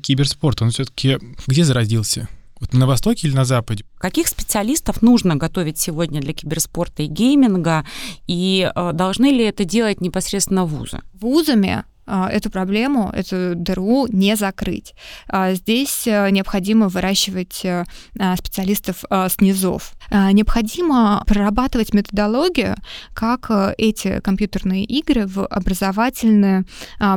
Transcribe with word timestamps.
Киберспорт, 0.00 0.62
он 0.62 0.70
все-таки 0.70 1.18
где 1.46 1.64
зародился? 1.64 2.28
Вот 2.60 2.72
на 2.72 2.86
Востоке 2.86 3.28
или 3.28 3.34
на 3.34 3.44
Западе? 3.44 3.84
Каких 3.98 4.26
специалистов 4.26 5.00
нужно 5.00 5.36
готовить 5.36 5.78
сегодня 5.78 6.20
для 6.20 6.32
киберспорта 6.32 7.04
и 7.04 7.06
гейминга? 7.06 7.84
И 8.26 8.70
э, 8.74 8.92
должны 8.92 9.26
ли 9.26 9.44
это 9.44 9.64
делать 9.64 10.00
непосредственно 10.00 10.64
вузы? 10.64 11.00
Вузами 11.14 11.84
эту 12.08 12.50
проблему, 12.50 13.10
эту 13.14 13.54
дыру 13.54 14.06
не 14.08 14.36
закрыть. 14.36 14.94
А, 15.28 15.54
здесь 15.54 16.06
э, 16.06 16.30
необходимо 16.30 16.88
выращивать 16.88 17.64
э, 17.64 17.84
а, 18.18 18.36
специалистов 18.36 19.04
с 19.10 19.40
низов. 19.40 19.92
Необходимо 20.10 21.22
прорабатывать 21.26 21.92
методологию, 21.92 22.76
как 23.14 23.50
э, 23.50 23.74
эти 23.78 24.20
компьютерные 24.20 24.84
игры 24.84 25.26
в 25.26 25.46
образовательные 25.46 26.64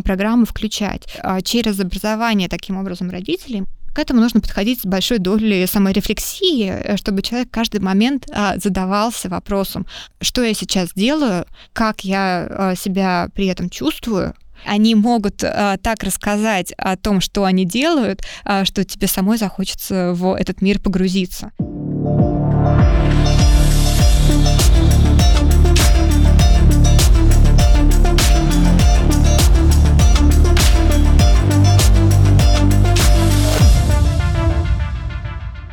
программы 0.03 0.45
включать. 0.45 1.07
Через 1.43 1.79
образование 1.79 2.49
таким 2.49 2.77
образом 2.77 3.09
родителей 3.09 3.63
к 3.93 3.99
этому 3.99 4.21
нужно 4.21 4.39
подходить 4.39 4.81
с 4.81 4.85
большой 4.85 5.19
долей 5.19 5.65
саморефлексии, 5.67 6.95
чтобы 6.95 7.21
человек 7.21 7.49
каждый 7.51 7.81
момент 7.81 8.25
задавался 8.55 9.27
вопросом, 9.27 9.85
что 10.21 10.43
я 10.43 10.53
сейчас 10.53 10.93
делаю, 10.93 11.45
как 11.73 12.05
я 12.05 12.73
себя 12.77 13.27
при 13.33 13.47
этом 13.47 13.69
чувствую, 13.69 14.33
они 14.65 14.95
могут 14.95 15.43
э, 15.43 15.77
так 15.81 16.03
рассказать 16.03 16.73
о 16.77 16.95
том, 16.97 17.21
что 17.21 17.43
они 17.43 17.65
делают, 17.65 18.21
э, 18.45 18.65
что 18.65 18.83
тебе 18.83 19.07
самой 19.07 19.37
захочется 19.37 20.13
в 20.13 20.35
этот 20.35 20.61
мир 20.61 20.79
погрузиться. 20.79 21.51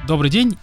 Добрый 0.08 0.30
день. 0.30 0.56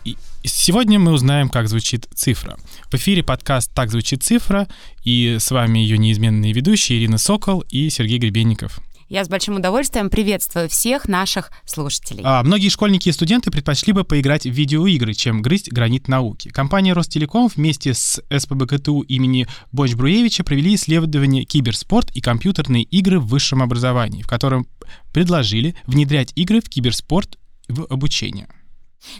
Сегодня 0.47 0.99
мы 0.99 1.11
узнаем, 1.11 1.49
как 1.49 1.67
звучит 1.67 2.07
цифра. 2.13 2.57
В 2.91 2.93
эфире 2.95 3.23
подкаст 3.23 3.73
«Так 3.73 3.89
звучит 3.89 4.21
цифра», 4.21 4.67
и 5.03 5.37
с 5.39 5.49
вами 5.49 5.79
ее 5.79 5.97
неизменные 5.97 6.53
ведущие 6.53 6.99
Ирина 6.99 7.17
Сокол 7.17 7.61
и 7.69 7.89
Сергей 7.89 8.19
Гребенников. 8.19 8.79
Я 9.09 9.23
с 9.23 9.29
большим 9.29 9.57
удовольствием 9.57 10.09
приветствую 10.09 10.67
всех 10.69 11.07
наших 11.07 11.51
слушателей. 11.65 12.21
А, 12.23 12.43
многие 12.43 12.69
школьники 12.69 13.09
и 13.09 13.11
студенты 13.11 13.51
предпочли 13.51 13.93
бы 13.93 14.03
поиграть 14.03 14.45
в 14.45 14.49
видеоигры, 14.49 15.13
чем 15.13 15.41
грызть 15.41 15.71
гранит 15.71 16.07
науки. 16.07 16.49
Компания 16.49 16.93
Ростелеком 16.93 17.47
вместе 17.47 17.93
с 17.93 18.21
СПбГУТ 18.35 19.01
имени 19.01 19.47
Бонч-Бруевича 19.71 20.43
провели 20.43 20.75
исследование 20.75 21.43
«Киберспорт 21.43 22.11
и 22.15 22.21
компьютерные 22.21 22.83
игры 22.83 23.19
в 23.19 23.27
высшем 23.27 23.61
образовании», 23.61 24.23
в 24.23 24.27
котором 24.27 24.67
предложили 25.13 25.75
внедрять 25.85 26.31
игры 26.35 26.61
в 26.61 26.69
киберспорт 26.69 27.37
в 27.67 27.85
обучение. 27.89 28.47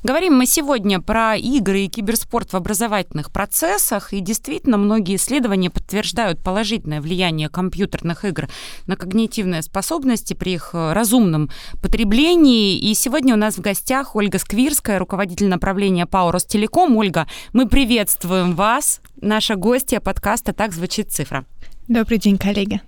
Говорим 0.04 0.36
мы 0.36 0.46
сегодня 0.46 1.00
про 1.00 1.36
игры 1.36 1.82
и 1.82 1.88
киберспорт 1.88 2.54
в 2.54 2.56
образовательных 2.56 3.32
процессах, 3.32 4.14
и 4.14 4.20
действительно 4.20 4.78
многие 4.78 5.16
исследования 5.16 5.70
подтверждают 5.70 6.44
положительное 6.44 7.02
влияние 7.02 7.50
компьютерных 7.50 8.26
игр 8.26 8.48
на 8.88 8.96
когнитивные 8.96 9.62
способности 9.62 10.34
при 10.34 10.54
их 10.54 10.72
э, 10.74 10.94
разумном 10.94 11.50
потреблении. 11.82 12.78
И 12.78 12.94
сегодня 12.94 13.34
у 13.34 13.38
нас 13.38 13.56
в 13.58 13.62
гостях 13.62 14.16
Ольга 14.16 14.40
Сквирская, 14.40 15.00
руководитель 15.00 15.48
направления 15.48 16.06
ПАО 16.06 16.32
Ростелеком. 16.32 16.98
Ольга, 16.98 17.28
мы 17.54 17.68
приветствуем 17.68 18.56
вас. 18.56 19.02
Наша 19.22 19.56
гостья 19.56 20.00
подкаста 20.00 20.54
«Так 20.54 20.74
звучит 20.74 21.12
цифра». 21.12 21.46
Добрый 21.88 22.18
день, 22.18 22.38
коллеги. 22.38 22.82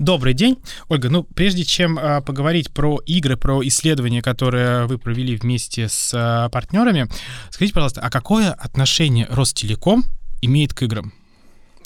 Добрый 0.00 0.32
день. 0.32 0.56
Ольга, 0.88 1.10
ну, 1.10 1.24
прежде 1.24 1.62
чем 1.62 1.98
а, 1.98 2.22
поговорить 2.22 2.72
про 2.72 3.00
игры, 3.04 3.36
про 3.36 3.60
исследования, 3.68 4.22
которые 4.22 4.86
вы 4.86 4.96
провели 4.96 5.36
вместе 5.36 5.90
с 5.90 6.12
а, 6.14 6.48
партнерами, 6.48 7.06
скажите, 7.50 7.74
пожалуйста, 7.74 8.00
а 8.00 8.08
какое 8.08 8.50
отношение 8.50 9.26
Ростелеком 9.28 10.04
имеет 10.40 10.72
к 10.72 10.84
играм? 10.84 11.12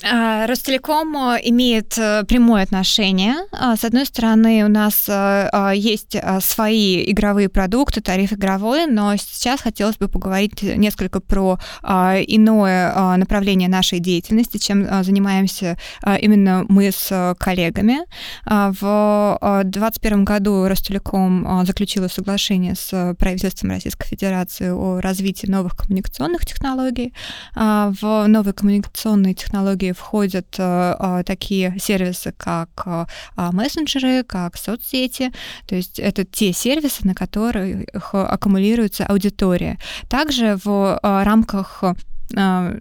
А, 0.03 0.47
Ростелеком 0.49 1.17
э, 1.17 1.41
имеет 1.45 1.97
э, 1.99 2.25
прямое 2.27 2.65
отношение. 2.65 3.35
А, 3.53 3.77
с 3.77 3.85
одной 3.85 4.07
стороны, 4.07 4.65
у 4.65 4.69
нас 4.69 5.05
э, 5.09 5.73
есть 5.77 6.17
свои 6.41 7.09
игровые 7.11 7.49
продукты, 7.49 8.01
тариф 8.01 8.33
игровой, 8.33 8.87
но 8.87 9.15
сейчас 9.17 9.61
хотелось 9.61 9.97
бы 9.97 10.09
поговорить 10.09 10.63
несколько 10.63 11.21
про 11.21 11.59
иное 11.83 13.17
направление 13.17 13.69
нашей 13.69 14.01
деятельности, 14.01 14.59
чем 14.59 15.05
занимаемся 15.05 15.79
именно 16.21 16.65
мы 16.69 16.91
с 16.91 17.35
коллегами. 17.39 18.01
В 18.45 19.39
2021 19.41 20.25
году 20.25 20.67
Ростелеком 20.67 21.65
заключила 21.67 22.09
соглашение 22.09 22.75
с 22.75 23.15
правительством 23.19 23.71
Российской 23.71 24.09
Федерации 24.09 24.71
о 24.71 25.01
развитии 25.01 25.47
новых 25.47 25.77
коммуникационных 25.77 26.47
технологий. 26.47 27.13
В 27.55 28.27
новые 28.27 28.53
коммуникационные 28.53 29.35
технологии 29.35 29.84
входят 29.93 30.47
э, 30.59 30.63
а, 30.63 31.23
такие 31.25 31.77
сервисы, 31.79 32.33
как 32.37 32.71
э, 32.87 33.07
а, 33.37 33.53
мессенджеры, 33.53 34.23
как 34.25 34.57
соцсети. 34.57 35.33
То 35.67 35.75
есть 35.75 35.99
это 35.99 36.25
те 36.25 36.53
сервисы, 36.53 37.07
на 37.07 37.15
которых 37.15 38.15
аккумулируется 38.15 39.07
аудитория. 39.07 39.79
Также 40.09 40.59
в 40.65 40.99
э, 41.03 41.23
рамках 41.23 41.83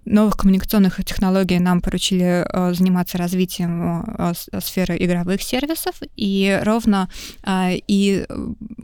новых 0.06 0.38
коммуникационных 0.38 1.03
технологий 1.03 1.59
нам 1.59 1.81
поручили 1.81 2.47
заниматься 2.74 3.18
развитием 3.18 4.34
сферы 4.62 4.96
игровых 4.97 5.44
сервисов, 5.44 5.96
и 6.16 6.59
ровно 6.63 7.09
и 7.46 8.25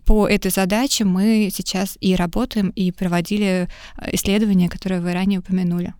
по 0.06 0.28
этой 0.28 0.52
задаче 0.52 1.06
мы 1.06 1.50
сейчас 1.52 1.98
и 2.02 2.14
работаем, 2.14 2.70
и 2.72 2.92
проводили 2.92 3.70
исследования, 4.12 4.70
которые 4.70 5.00
вы 5.00 5.14
ранее 5.14 5.40
упомянули. 5.40 5.94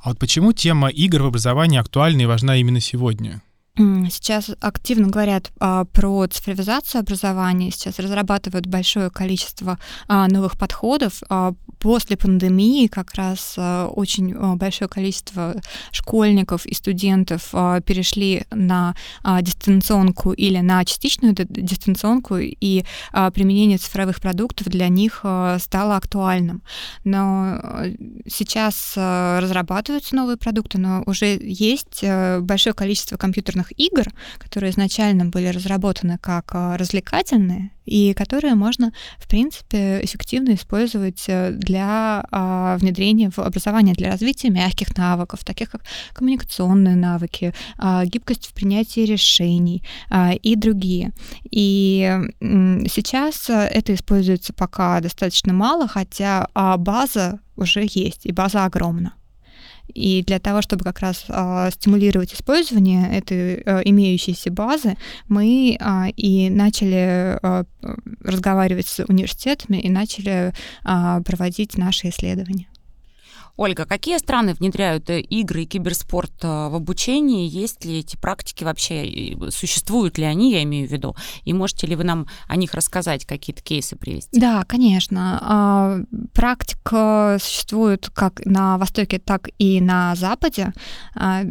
А 0.00 0.10
вот 0.10 0.18
почему 0.18 0.52
тема 0.52 0.88
игр 0.88 1.22
в 1.22 1.26
образовании 1.26 1.78
актуальна 1.78 2.22
и 2.22 2.26
важна 2.26 2.56
именно 2.56 2.80
сегодня? 2.80 3.42
Сейчас 4.10 4.50
активно 4.60 5.08
говорят 5.08 5.52
а, 5.58 5.84
про 5.84 6.26
цифровизацию 6.26 7.00
образования, 7.00 7.70
сейчас 7.70 7.98
разрабатывают 7.98 8.66
большое 8.66 9.10
количество 9.10 9.78
а, 10.06 10.28
новых 10.28 10.58
подходов. 10.58 11.22
А, 11.28 11.54
после 11.78 12.16
пандемии 12.16 12.88
как 12.88 13.14
раз 13.14 13.54
а, 13.56 13.86
очень 13.86 14.34
а, 14.34 14.56
большое 14.56 14.88
количество 14.88 15.54
школьников 15.92 16.66
и 16.66 16.74
студентов 16.74 17.48
а, 17.52 17.80
перешли 17.80 18.44
на 18.50 18.94
а, 19.22 19.40
дистанционку 19.40 20.32
или 20.32 20.58
на 20.58 20.84
частичную 20.84 21.34
дистанционку, 21.34 22.36
и 22.36 22.84
а, 23.12 23.30
применение 23.30 23.78
цифровых 23.78 24.20
продуктов 24.20 24.68
для 24.68 24.88
них 24.88 25.20
а, 25.22 25.58
стало 25.58 25.96
актуальным. 25.96 26.62
Но 27.04 27.18
а, 27.18 27.86
сейчас 28.28 28.94
а, 28.96 29.40
разрабатываются 29.40 30.14
новые 30.14 30.36
продукты, 30.36 30.78
но 30.78 31.02
уже 31.06 31.38
есть 31.40 32.00
а, 32.02 32.40
большое 32.40 32.74
количество 32.74 33.16
компьютерных 33.16 33.69
игр, 33.72 34.04
которые 34.38 34.70
изначально 34.70 35.26
были 35.26 35.48
разработаны 35.48 36.18
как 36.18 36.50
а, 36.54 36.76
развлекательные, 36.76 37.70
и 37.86 38.14
которые 38.14 38.54
можно, 38.54 38.92
в 39.18 39.28
принципе, 39.28 40.00
эффективно 40.02 40.54
использовать 40.54 41.24
э, 41.26 41.50
для 41.50 42.24
а, 42.30 42.76
внедрения 42.78 43.30
в 43.30 43.38
образование, 43.40 43.94
для 43.94 44.10
развития 44.10 44.50
мягких 44.50 44.96
навыков, 44.96 45.44
таких 45.44 45.70
как 45.70 45.82
коммуникационные 46.12 46.94
навыки, 46.94 47.52
а, 47.78 48.04
гибкость 48.04 48.46
в 48.46 48.54
принятии 48.54 49.00
решений 49.00 49.82
и 50.42 50.56
другие. 50.56 51.12
И 51.50 52.18
сейчас 52.40 53.48
это 53.48 53.94
используется 53.94 54.52
пока 54.52 55.00
достаточно 55.00 55.52
мало, 55.52 55.88
хотя 55.88 56.48
база 56.78 57.40
уже 57.56 57.82
есть, 57.82 58.26
и 58.26 58.32
база 58.32 58.64
огромна. 58.64 59.14
И 59.94 60.22
для 60.22 60.38
того, 60.38 60.62
чтобы 60.62 60.84
как 60.84 61.00
раз 61.00 61.24
э, 61.28 61.70
стимулировать 61.72 62.32
использование 62.34 63.10
этой 63.16 63.62
э, 63.64 63.82
имеющейся 63.84 64.50
базы, 64.50 64.96
мы 65.28 65.76
э, 65.78 66.10
и 66.16 66.50
начали 66.50 67.38
э, 67.42 67.64
разговаривать 68.24 68.86
с 68.86 69.04
университетами 69.04 69.78
и 69.78 69.90
начали 69.90 70.52
э, 70.84 71.20
проводить 71.24 71.76
наши 71.76 72.08
исследования. 72.08 72.69
Ольга, 73.56 73.84
какие 73.84 74.18
страны 74.18 74.54
внедряют 74.54 75.10
э, 75.10 75.20
игры 75.20 75.62
и 75.62 75.66
киберспорт 75.66 76.32
э, 76.42 76.46
в 76.46 76.74
обучении? 76.74 77.48
Есть 77.48 77.84
ли 77.84 78.00
эти 78.00 78.16
практики 78.16 78.64
вообще? 78.64 79.36
Существуют 79.50 80.18
ли 80.18 80.24
они, 80.24 80.52
я 80.52 80.62
имею 80.62 80.88
в 80.88 80.92
виду? 80.92 81.16
И 81.44 81.52
можете 81.52 81.86
ли 81.86 81.96
вы 81.96 82.04
нам 82.04 82.26
о 82.48 82.56
них 82.56 82.74
рассказать, 82.74 83.26
какие-то 83.26 83.62
кейсы 83.62 83.96
привести? 83.96 84.38
Да, 84.38 84.64
конечно. 84.64 85.38
А, 85.42 85.98
практика 86.32 87.38
существует 87.40 88.10
как 88.10 88.44
на 88.44 88.78
Востоке, 88.78 89.18
так 89.18 89.48
и 89.58 89.80
на 89.80 90.14
Западе. 90.14 90.72
А, 91.14 91.42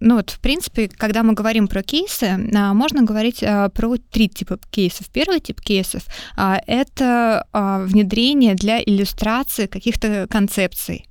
ну 0.00 0.16
вот, 0.16 0.30
в 0.30 0.40
принципе, 0.40 0.88
когда 0.88 1.24
мы 1.24 1.32
говорим 1.32 1.66
про 1.66 1.82
кейсы, 1.82 2.38
а, 2.54 2.74
можно 2.74 3.02
говорить 3.02 3.40
про 3.40 3.96
три 4.10 4.28
типа 4.28 4.58
кейсов. 4.70 5.08
Первый 5.10 5.40
тип 5.40 5.60
кейсов— 5.60 6.04
это 6.36 7.46
внедрение 7.52 8.54
для 8.54 8.80
иллюстрации 8.80 9.66
каких-то 9.66 10.26
концепций. 10.28 11.07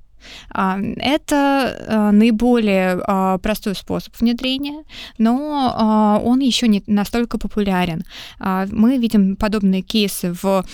А, 0.50 0.80
это 0.98 1.76
а, 1.88 2.12
наиболее 2.12 3.00
а, 3.06 3.38
простой 3.38 3.76
способ 3.76 4.16
внедрения, 4.20 4.84
но 5.18 6.22
он 6.24 6.40
еще 6.40 6.68
не 6.68 6.84
настолько 6.88 7.38
популярен. 7.38 8.04
Мы 8.40 8.98
видим 8.98 9.36
подобные 9.36 9.82
кейсы 9.82 10.34
в 10.34 10.66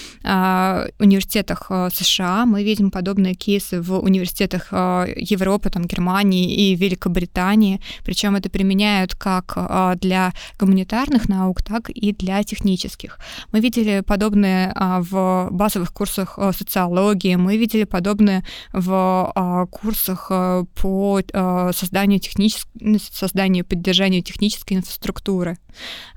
университетах 0.99 1.71
США, 1.93 2.45
мы 2.45 2.63
видим 2.63 2.91
подобные 2.91 3.33
кейсы 3.35 3.81
в 3.81 3.99
университетах 3.99 4.71
Европы, 4.71 5.69
там, 5.69 5.85
Германии 5.85 6.53
и 6.53 6.75
Великобритании, 6.75 7.81
причем 8.03 8.35
это 8.35 8.49
применяют 8.49 9.15
как 9.15 9.97
для 9.99 10.33
гуманитарных 10.59 11.29
наук, 11.29 11.63
так 11.63 11.89
и 11.89 12.13
для 12.13 12.43
технических. 12.43 13.19
Мы 13.51 13.59
видели 13.59 14.01
подобные 14.05 14.73
в 14.75 15.49
базовых 15.51 15.93
курсах 15.93 16.37
социологии, 16.55 17.35
мы 17.35 17.57
видели 17.57 17.83
подобные 17.83 18.43
в 18.71 19.32
курсах 19.65 20.27
э, 20.29 20.65
по 20.75 21.19
э, 21.19 21.71
созданию 21.73 22.19
технической, 22.19 22.71
ну, 22.79 22.99
созданию 22.99 23.63
и 23.63 23.67
поддержанию 23.67 24.21
технической 24.21 24.77
инфраструктуры. 24.77 25.57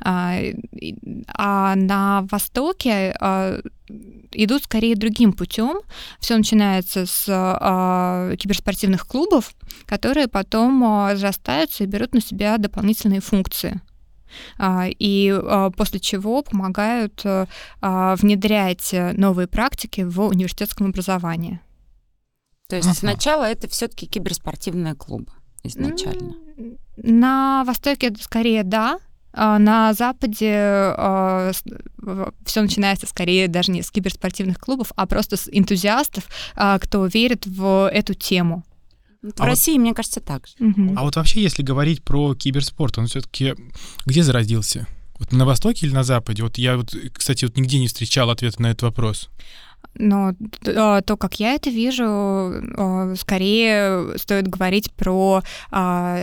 А, 0.01 0.39
а 1.29 1.75
на 1.77 2.27
Востоке 2.31 3.17
а, 3.19 3.61
идут 4.33 4.65
скорее 4.65 4.97
другим 4.97 5.33
путем. 5.33 5.81
Все 6.21 6.37
начинается 6.37 7.07
с 7.07 7.25
а, 7.29 8.37
киберспортивных 8.37 9.07
клубов, 9.07 9.55
которые 9.87 10.29
потом 10.29 11.09
разрастаются 11.11 11.85
и 11.85 11.87
берут 11.87 12.15
на 12.15 12.21
себя 12.21 12.59
дополнительные 12.59 13.21
функции 13.21 13.81
и 14.99 15.41
после 15.77 15.99
чего 16.01 16.43
помогают 16.43 17.25
внедрять 17.81 18.95
новые 19.15 19.47
практики 19.47 20.03
в 20.03 20.21
университетском 20.21 20.89
образовании. 20.89 21.61
То 22.69 22.77
есть 22.77 22.89
ага. 22.89 22.97
сначала 22.97 23.45
это 23.45 23.69
все-таки 23.69 24.07
киберспортивные 24.07 24.95
клубы 24.95 25.33
изначально. 25.63 26.35
На 26.97 27.65
Востоке 27.65 28.15
скорее 28.21 28.63
да, 28.63 28.99
а 29.39 29.59
на 29.59 29.93
Западе 29.93 30.95
э, 30.97 31.53
все 32.47 32.63
начинается 32.63 33.07
скорее 33.07 33.49
даже 33.49 33.71
не 33.71 33.83
с 33.83 33.91
киберспортивных 33.91 34.59
клубов, 34.59 34.93
а 34.97 35.07
просто 35.07 35.37
с 35.37 35.49
энтузиастов, 35.53 36.25
э, 36.57 36.79
кто 36.81 37.05
верит 37.07 37.45
в 37.47 37.91
эту 37.93 38.15
тему. 38.15 38.65
В 39.21 39.39
а 39.39 39.47
России, 39.47 39.73
вот, 39.73 39.81
мне 39.81 39.95
кажется, 39.95 40.21
так 40.21 40.47
же. 40.47 40.55
Угу. 40.59 40.95
А 40.97 41.03
вот 41.03 41.17
вообще, 41.17 41.43
если 41.43 41.63
говорить 41.63 42.03
про 42.03 42.35
киберспорт, 42.35 42.97
он 42.97 43.09
все-таки 43.09 43.55
где 44.07 44.23
зародился? 44.23 44.87
Вот 45.19 45.33
на 45.33 45.45
Востоке 45.45 45.87
или 45.87 45.95
на 45.95 46.05
Западе? 46.05 46.43
Вот 46.43 46.57
я 46.57 46.79
вот, 46.79 46.95
кстати, 47.13 47.45
вот 47.45 47.57
нигде 47.59 47.79
не 47.79 47.89
встречал 47.89 48.31
ответа 48.31 48.63
на 48.63 48.69
этот 48.69 48.83
вопрос. 48.83 49.29
Но 49.99 50.35
а, 50.67 51.03
то, 51.03 51.17
как 51.17 51.41
я 51.41 51.55
это 51.55 51.71
вижу, 51.71 52.05
а, 52.05 53.15
скорее 53.17 54.17
стоит 54.19 54.49
говорить 54.49 54.93
про 54.93 55.43
а, 55.71 56.19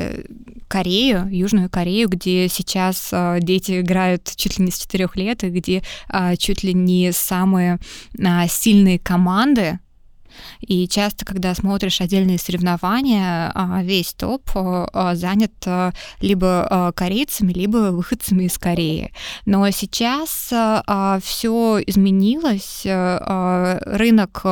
Корею, 0.68 1.28
Южную 1.30 1.70
Корею, 1.70 2.10
где 2.10 2.48
сейчас 2.48 3.14
дети 3.42 3.82
играют 3.82 4.32
чуть 4.36 4.58
ли 4.58 4.66
не 4.66 4.72
с 4.72 4.78
четырех 4.78 5.16
лет, 5.16 5.44
и 5.44 5.50
где 5.50 5.84
чуть 6.40 6.64
ли 6.64 6.74
не 6.74 7.12
самые 7.12 7.80
сильные 8.48 8.98
команды 8.98 9.80
и 10.60 10.88
часто, 10.88 11.26
когда 11.26 11.54
смотришь 11.56 12.02
отдельные 12.02 12.38
соревнования, 12.38 13.52
а, 13.54 13.82
весь 13.84 14.14
топ 14.14 14.50
а, 14.56 15.16
занят 15.16 15.54
а, 15.66 15.92
либо 16.22 16.92
корейцами, 16.96 17.54
либо 17.54 17.92
выходцами 17.92 18.46
из 18.46 18.58
Кореи. 18.58 19.12
Но 19.46 19.70
сейчас 19.72 20.54
все 21.24 21.80
изменилось, 21.86 22.82
рынок 22.86 24.46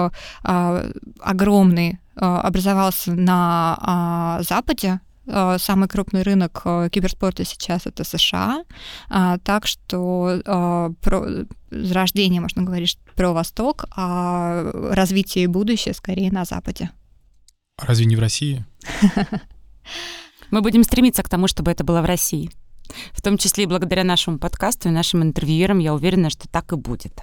огромный 0.44 2.00
образовался 2.16 3.14
на 3.14 4.40
Западе, 4.48 5.00
Э, 5.02 5.11
самый 5.28 5.88
крупный 5.88 6.24
рынок 6.24 6.62
э, 6.66 6.90
киберспорта 6.92 7.46
сейчас 7.46 7.86
это 7.86 8.04
США, 8.04 8.64
а, 9.10 9.38
так 9.38 9.68
что 9.68 10.42
э, 10.44 10.90
про 11.02 11.26
зарождение, 11.70 12.42
можно 12.42 12.64
говорить, 12.64 12.98
про 13.16 13.32
Восток, 13.32 13.86
а 13.96 14.72
развитие 14.74 15.44
и 15.44 15.48
будущее 15.48 15.94
скорее 15.94 16.32
на 16.32 16.46
Западе. 16.46 16.90
Разве 17.78 18.06
не 18.06 18.16
в 18.16 18.20
России? 18.20 18.66
Мы 20.52 20.62
будем 20.62 20.84
стремиться 20.84 21.24
к 21.24 21.30
тому, 21.30 21.48
чтобы 21.48 21.72
это 21.72 21.84
было 21.84 22.02
в 22.02 22.06
России. 22.06 22.52
В 23.14 23.22
том 23.22 23.38
числе 23.38 23.64
и 23.64 23.68
благодаря 23.68 24.04
нашему 24.04 24.38
подкасту 24.38 24.90
и 24.90 24.92
нашим 24.92 25.24
интервьюерам, 25.24 25.80
я 25.80 25.94
уверена, 25.94 26.30
что 26.30 26.50
так 26.50 26.74
и 26.74 26.76
будет. 26.76 27.14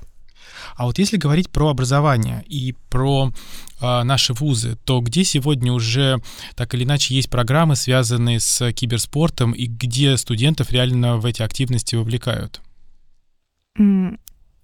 А 0.77 0.85
вот 0.85 0.99
если 0.99 1.17
говорить 1.17 1.51
про 1.51 1.69
образование 1.69 2.45
и 2.47 2.75
про 2.91 3.33
э, 3.81 4.03
наши 4.03 4.33
вузы, 4.33 4.77
то 4.85 5.01
где 5.01 5.25
сегодня 5.25 5.73
уже 5.73 6.21
так 6.55 6.75
или 6.75 6.85
иначе 6.85 7.15
есть 7.15 7.31
программы, 7.31 7.77
связанные 7.77 8.41
с 8.41 8.73
киберспортом, 8.73 9.53
и 9.53 9.67
где 9.67 10.17
студентов 10.17 10.71
реально 10.71 11.17
в 11.17 11.27
эти 11.27 11.43
активности 11.43 11.97
вовлекают? 11.97 12.61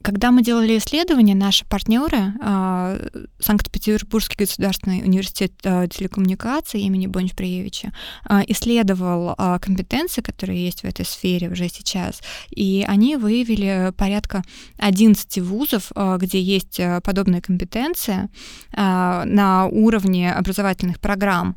Когда 0.04 0.30
мы 0.32 0.42
делали 0.42 0.76
исследования, 0.76 1.34
наши 1.34 1.64
партнеры, 1.64 2.34
а, 2.42 3.00
Санкт-Петербургский 3.40 4.36
государственный 4.44 5.02
университет 5.02 5.52
а, 5.64 5.88
телекоммуникаций 5.88 6.82
имени 6.82 7.06
Бонч-Бреевича, 7.06 7.90
а, 8.26 8.42
исследовал 8.46 9.34
компетенции, 9.60 10.20
которые 10.20 10.62
есть 10.62 10.82
в 10.82 10.84
этой 10.84 11.06
сфере 11.06 11.48
уже 11.48 11.70
сейчас, 11.70 12.20
и 12.50 12.84
они 12.86 13.16
выявили 13.16 13.94
порядка 13.96 14.42
11 14.76 15.38
вузов, 15.38 15.90
где 16.18 16.40
есть 16.40 16.78
подобная 17.02 17.40
компетенция 17.40 18.28
на 18.76 19.66
уровне 19.70 20.32
образовательных 20.32 21.00
программ. 21.00 21.56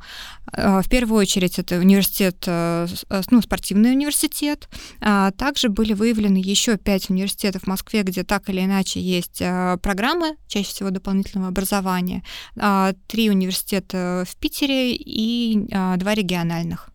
В 0.54 0.86
первую 0.90 1.20
очередь 1.20 1.60
это 1.60 1.78
университет, 1.78 2.46
ну, 2.48 3.42
спортивный 3.42 3.92
университет. 3.92 4.70
Также 5.38 5.70
были 5.70 5.94
выявлены 5.94 6.38
еще 6.38 6.78
пять 6.78 7.10
университетов 7.10 7.64
в 7.64 7.68
Москве, 7.68 8.04
где 8.04 8.24
так 8.24 8.37
так 8.38 8.50
или 8.50 8.63
иначе 8.63 9.01
есть 9.01 9.42
э, 9.42 9.78
программы, 9.81 10.36
чаще 10.48 10.69
всего 10.69 10.92
дополнительного 10.92 11.50
образования, 11.50 12.24
а, 12.56 12.94
три 13.07 13.31
университета 13.31 14.25
в 14.28 14.36
Питере 14.36 14.94
и 14.94 15.68
а, 15.74 15.98
два 15.98 16.13
региональных. 16.13 16.92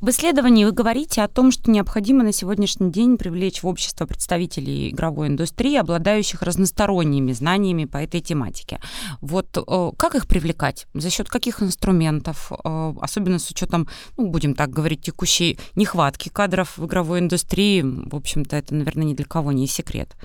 В 0.00 0.10
исследовании 0.10 0.64
вы 0.66 0.72
говорите 0.72 1.22
о 1.22 1.28
том, 1.28 1.50
что 1.50 1.70
необходимо 1.70 2.24
на 2.24 2.32
сегодняшний 2.32 2.90
день 2.90 3.16
привлечь 3.16 3.62
в 3.62 3.66
общество 3.66 4.04
представителей 4.04 4.90
игровой 4.90 5.28
индустрии, 5.28 5.76
обладающих 5.76 6.42
разносторонними 6.42 7.32
знаниями 7.32 7.86
по 7.86 7.98
этой 7.98 8.20
тематике. 8.20 8.80
Вот 9.22 9.56
э, 9.56 9.90
как 9.96 10.14
их 10.14 10.26
привлекать? 10.26 10.86
За 10.92 11.08
счет 11.08 11.30
каких 11.30 11.62
инструментов? 11.62 12.52
Э, 12.52 12.92
особенно 13.00 13.38
с 13.38 13.50
учетом, 13.50 13.88
ну, 14.18 14.28
будем 14.28 14.54
так 14.54 14.70
говорить, 14.70 15.00
текущей 15.00 15.58
нехватки 15.74 16.28
кадров 16.28 16.76
в 16.76 16.84
игровой 16.84 17.20
индустрии. 17.20 17.80
В 17.82 18.14
общем-то, 18.14 18.56
это, 18.56 18.74
наверное, 18.74 19.04
ни 19.04 19.14
для 19.14 19.24
кого 19.24 19.52
не 19.52 19.66
секрет. 19.66 20.16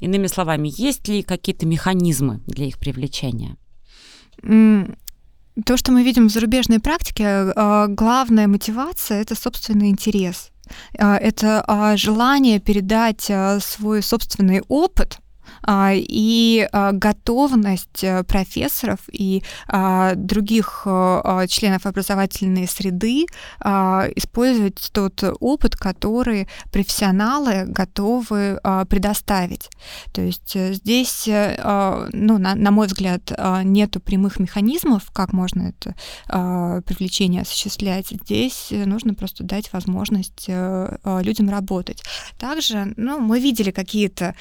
Иными 0.00 0.26
словами, 0.26 0.72
есть 0.74 1.06
ли 1.06 1.22
какие-то 1.22 1.64
механизмы 1.64 2.40
для 2.46 2.66
их 2.66 2.78
привлечения? 2.78 3.56
То, 5.64 5.76
что 5.76 5.92
мы 5.92 6.02
видим 6.02 6.28
в 6.28 6.32
зарубежной 6.32 6.78
практике, 6.78 7.24
э, 7.24 7.86
главная 7.88 8.46
мотивация— 8.46 9.20
это 9.22 9.34
собственный 9.34 9.88
интерес. 9.90 10.50
Э, 10.98 11.14
это 11.14 11.64
а, 11.66 11.96
желание 11.96 12.60
передать 12.60 13.30
свой 13.62 14.02
собственный 14.02 14.62
опыт— 14.68 15.18
а, 15.27 15.27
и 15.94 16.68
а, 16.72 16.92
готовность 16.92 18.02
э, 18.02 18.24
профессоров 18.24 19.00
и 19.12 19.42
а, 19.66 20.14
других 20.14 20.86
членов 21.48 21.86
образовательной 21.86 22.66
среды 22.66 23.26
использовать 23.60 24.90
тот 24.92 25.22
опыт, 25.40 25.76
который 25.76 26.48
профессионалы 26.72 27.64
готовы 27.66 28.60
предоставить. 28.88 29.70
То 30.12 30.20
есть 30.20 30.54
э, 30.54 30.74
здесь, 30.74 31.26
э, 31.28 32.08
ну, 32.12 32.38
на, 32.38 32.54
на 32.54 32.70
мой 32.70 32.86
взгляд, 32.86 33.32
нету 33.64 34.00
прямых 34.00 34.38
механизмов, 34.38 35.10
как 35.12 35.32
можно 35.32 35.72
это 35.72 35.94
привлечение 36.86 37.42
осуществлять. 37.42 38.08
Здесь 38.10 38.68
нужно 38.70 39.14
просто 39.14 39.44
дать 39.44 39.72
возможность 39.72 40.48
людям 40.48 41.50
работать. 41.50 42.02
Также, 42.38 42.92
ну, 42.96 43.18
мы 43.20 43.40
видели 43.40 43.70
какие-то 43.70 44.34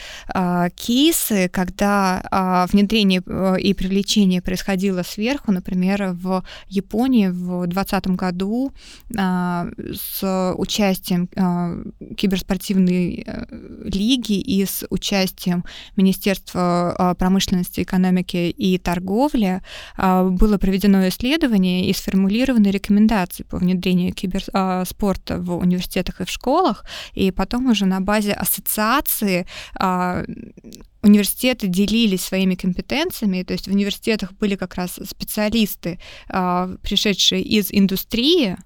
кейсы, 0.76 0.97
кейсы, 0.98 1.48
когда 1.50 2.24
а, 2.32 2.66
внедрение 2.72 3.22
э, 3.26 3.60
и 3.60 3.74
привлечение 3.74 4.42
происходило 4.42 5.04
сверху, 5.04 5.52
например, 5.52 6.14
в 6.14 6.44
Японии 6.68 7.28
в 7.28 7.68
2020 7.68 8.08
году 8.08 8.72
а, 9.16 9.68
с 9.94 10.54
участием 10.58 11.30
а, 11.36 11.78
киберспортивной 12.18 13.24
а, 13.28 13.46
лиги 13.84 14.40
и 14.40 14.66
с 14.66 14.88
участием 14.90 15.64
Министерства 15.96 16.96
а, 16.98 17.14
промышленности, 17.14 17.82
экономики 17.82 18.50
и 18.50 18.80
торговли 18.80 19.62
а, 19.98 20.24
было 20.24 20.58
проведено 20.58 21.08
исследование 21.08 21.90
и 21.90 21.94
сформулированы 21.94 22.68
рекомендации 22.68 23.44
по 23.44 23.58
внедрению 23.58 24.14
киберспорта 24.14 25.36
а, 25.36 25.40
в 25.40 25.58
университетах 25.58 26.22
и 26.22 26.26
в 26.26 26.30
школах, 26.30 26.86
и 27.14 27.30
потом 27.30 27.68
уже 27.68 27.86
на 27.86 28.02
базе 28.02 28.34
ассоциации 28.34 29.46
а, 29.76 30.24
университеты 31.02 31.68
делились 31.68 32.24
своими 32.24 32.56
компетенциями, 32.56 33.44
то 33.44 33.54
есть 33.54 33.68
в 33.68 33.72
университетах 33.72 34.34
были 34.34 34.56
как 34.56 34.76
раз 34.76 35.00
специалисты, 35.08 36.00
пришедшие 36.28 37.42
из 37.42 37.68
индустрии, 37.72 38.58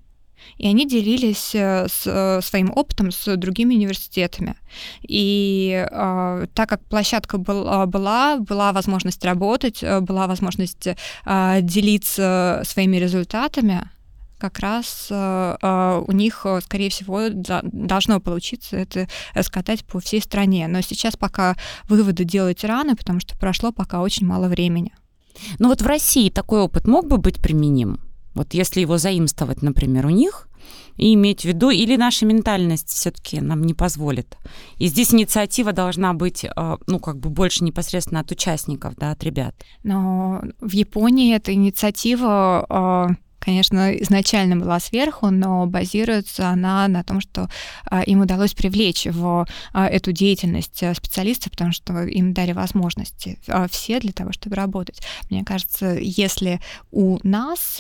и 0.57 0.67
они 0.67 0.87
делились 0.87 1.55
э, 1.55 1.87
с, 1.87 2.03
э, 2.05 2.41
своим 2.41 2.71
опытом 2.75 3.11
с 3.11 3.35
другими 3.37 3.75
университетами. 3.75 4.55
И 5.01 5.85
э, 5.89 6.47
так 6.53 6.69
как 6.69 6.83
площадка 6.85 7.37
был, 7.37 7.67
а, 7.67 7.85
была, 7.85 8.37
была 8.37 8.73
возможность 8.73 9.23
работать, 9.25 9.83
э, 9.83 10.01
была 10.01 10.27
возможность 10.27 10.87
э, 10.87 11.59
делиться 11.61 12.61
своими 12.65 12.97
результатами, 12.97 13.89
как 14.41 14.59
раз 14.59 15.07
э, 15.09 16.03
у 16.07 16.11
них, 16.11 16.45
скорее 16.63 16.89
всего, 16.89 17.29
должно 17.29 18.19
получиться 18.19 18.77
это 18.77 19.07
скатать 19.41 19.85
по 19.85 19.99
всей 19.99 20.21
стране. 20.21 20.67
Но 20.67 20.81
сейчас 20.81 21.15
пока 21.15 21.55
выводы 21.87 22.23
делать 22.23 22.63
рано, 22.63 22.95
потому 22.95 23.19
что 23.19 23.37
прошло 23.37 23.71
пока 23.71 24.01
очень 24.01 24.25
мало 24.25 24.47
времени. 24.47 24.93
Ну 25.59 25.69
вот 25.69 25.81
в 25.81 25.85
России 25.85 26.29
такой 26.29 26.61
опыт 26.61 26.87
мог 26.87 27.07
бы 27.07 27.17
быть 27.17 27.41
применим? 27.41 27.99
Вот 28.33 28.53
если 28.53 28.81
его 28.81 28.97
заимствовать, 28.97 29.61
например, 29.61 30.05
у 30.05 30.09
них, 30.09 30.47
и 30.97 31.13
иметь 31.13 31.41
в 31.41 31.45
виду, 31.45 31.69
или 31.69 31.95
наша 31.95 32.25
ментальность 32.25 32.89
все-таки 32.89 33.41
нам 33.41 33.63
не 33.63 33.73
позволит. 33.73 34.37
И 34.77 34.87
здесь 34.87 35.13
инициатива 35.13 35.73
должна 35.73 36.13
быть, 36.13 36.43
э, 36.43 36.77
ну, 36.87 36.99
как 36.99 37.19
бы 37.19 37.29
больше 37.29 37.63
непосредственно 37.63 38.21
от 38.21 38.31
участников, 38.31 38.95
да, 38.97 39.11
от 39.11 39.23
ребят. 39.23 39.55
Но 39.83 40.41
в 40.59 40.71
Японии 40.71 41.35
эта 41.35 41.53
инициатива 41.53 43.09
э, 43.09 43.15
конечно, 43.41 43.91
изначально 43.95 44.55
была 44.55 44.79
сверху, 44.79 45.31
но 45.31 45.65
базируется 45.65 46.49
она 46.49 46.87
на 46.87 47.03
том, 47.03 47.19
что 47.19 47.49
а, 47.85 48.03
им 48.03 48.21
удалось 48.21 48.53
привлечь 48.53 49.07
в 49.07 49.47
а, 49.73 49.87
эту 49.87 50.11
деятельность 50.11 50.81
а, 50.83 50.93
специалистов, 50.93 51.51
потому 51.51 51.71
что 51.71 52.03
им 52.03 52.33
дали 52.33 52.51
возможности 52.51 53.39
все 53.71 53.99
для 53.99 54.13
того, 54.13 54.31
чтобы 54.31 54.55
работать. 54.55 55.01
Мне 55.29 55.43
кажется, 55.43 55.97
если 55.99 56.59
у 56.91 57.17
нас 57.23 57.79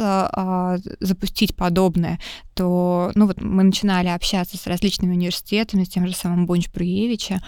запустить 0.99 1.55
подобное, 1.55 2.19
то, 2.55 3.11
ну 3.15 3.27
вот 3.27 3.39
мы 3.41 3.63
начинали 3.63 4.07
общаться 4.07 4.57
с 4.57 4.65
различными 4.65 5.13
университетами, 5.13 5.83
с 5.83 5.89
тем 5.89 6.07
же 6.07 6.15
самым 6.15 6.45
Бонч 6.45 6.69
Бруевича, 6.71 7.41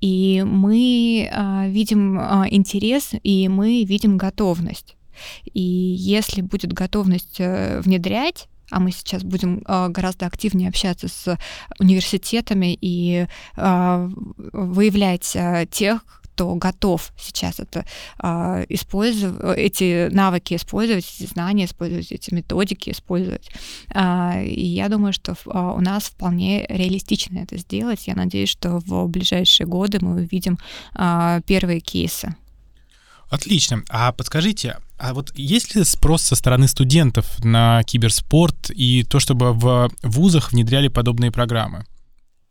и 0.00 0.42
мы 0.46 1.30
видим 1.68 2.18
интерес, 2.18 3.10
и 3.22 3.48
мы 3.48 3.84
видим 3.84 4.16
готовность 4.16 4.96
и 5.44 5.60
если 5.60 6.40
будет 6.42 6.72
готовность 6.72 7.36
э, 7.38 7.80
внедрять, 7.80 8.48
а 8.70 8.80
мы 8.80 8.92
сейчас 8.92 9.22
будем 9.22 9.62
э, 9.66 9.88
гораздо 9.88 10.26
активнее 10.26 10.68
общаться 10.68 11.08
с 11.08 11.38
университетами 11.78 12.76
и 12.80 13.26
э, 13.56 14.10
выявлять 14.52 15.36
тех, 15.70 16.04
кто 16.22 16.56
готов 16.56 17.12
сейчас 17.16 17.60
это 17.60 17.86
использовать, 18.68 19.56
эти 19.56 20.08
навыки 20.12 20.54
использовать, 20.54 21.04
эти 21.04 21.28
знания 21.30 21.66
использовать, 21.66 22.10
эти 22.10 22.34
методики 22.34 22.90
использовать. 22.90 23.48
И 23.94 24.66
я 24.66 24.88
думаю, 24.88 25.12
что 25.12 25.36
у 25.46 25.80
нас 25.80 26.06
вполне 26.06 26.66
реалистично 26.68 27.38
это 27.38 27.56
сделать. 27.56 28.08
Я 28.08 28.16
надеюсь, 28.16 28.48
что 28.48 28.80
в 28.80 29.06
ближайшие 29.06 29.68
годы 29.68 29.98
мы 30.00 30.22
увидим 30.24 30.58
первые 31.46 31.78
кейсы. 31.78 32.34
Отлично. 33.30 33.84
А 33.88 34.10
подскажите, 34.10 34.78
а 35.04 35.12
вот 35.12 35.32
есть 35.34 35.74
ли 35.74 35.84
спрос 35.84 36.22
со 36.22 36.34
стороны 36.34 36.66
студентов 36.66 37.26
на 37.44 37.82
киберспорт 37.82 38.70
и 38.70 39.02
то, 39.02 39.20
чтобы 39.20 39.52
в 39.52 39.90
вузах 40.02 40.52
внедряли 40.52 40.88
подобные 40.88 41.30
программы? 41.30 41.84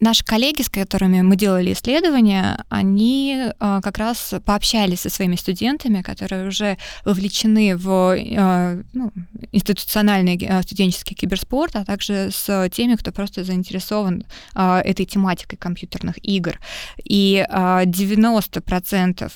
Наши 0.04 0.26
коллеги, 0.26 0.62
с 0.64 0.70
которыми 0.70 1.22
мы 1.22 1.38
делали 1.38 1.72
исследования, 1.72 2.66
они 2.68 3.46
а, 3.58 3.80
как 3.80 3.98
раз 3.98 4.34
пообщались 4.46 5.00
со 5.00 5.10
своими 5.10 5.38
студентами, 5.38 6.02
которые 6.02 6.46
уже 6.46 6.78
вовлечены 7.06 7.78
в 7.78 8.14
а, 8.38 8.82
ну, 8.92 9.14
институциональный 9.54 10.38
а, 10.46 10.62
студенческий 10.62 11.16
киберспорт, 11.16 11.78
а 11.78 11.86
также 11.86 12.32
с 12.34 12.70
теми, 12.74 12.96
кто 12.96 13.14
просто 13.14 13.46
заинтересован 13.46 14.26
этой 14.54 15.06
тематикой 15.06 15.58
компьютерных 15.58 16.18
игр. 16.22 16.60
И 17.02 17.42
90% 17.50 19.32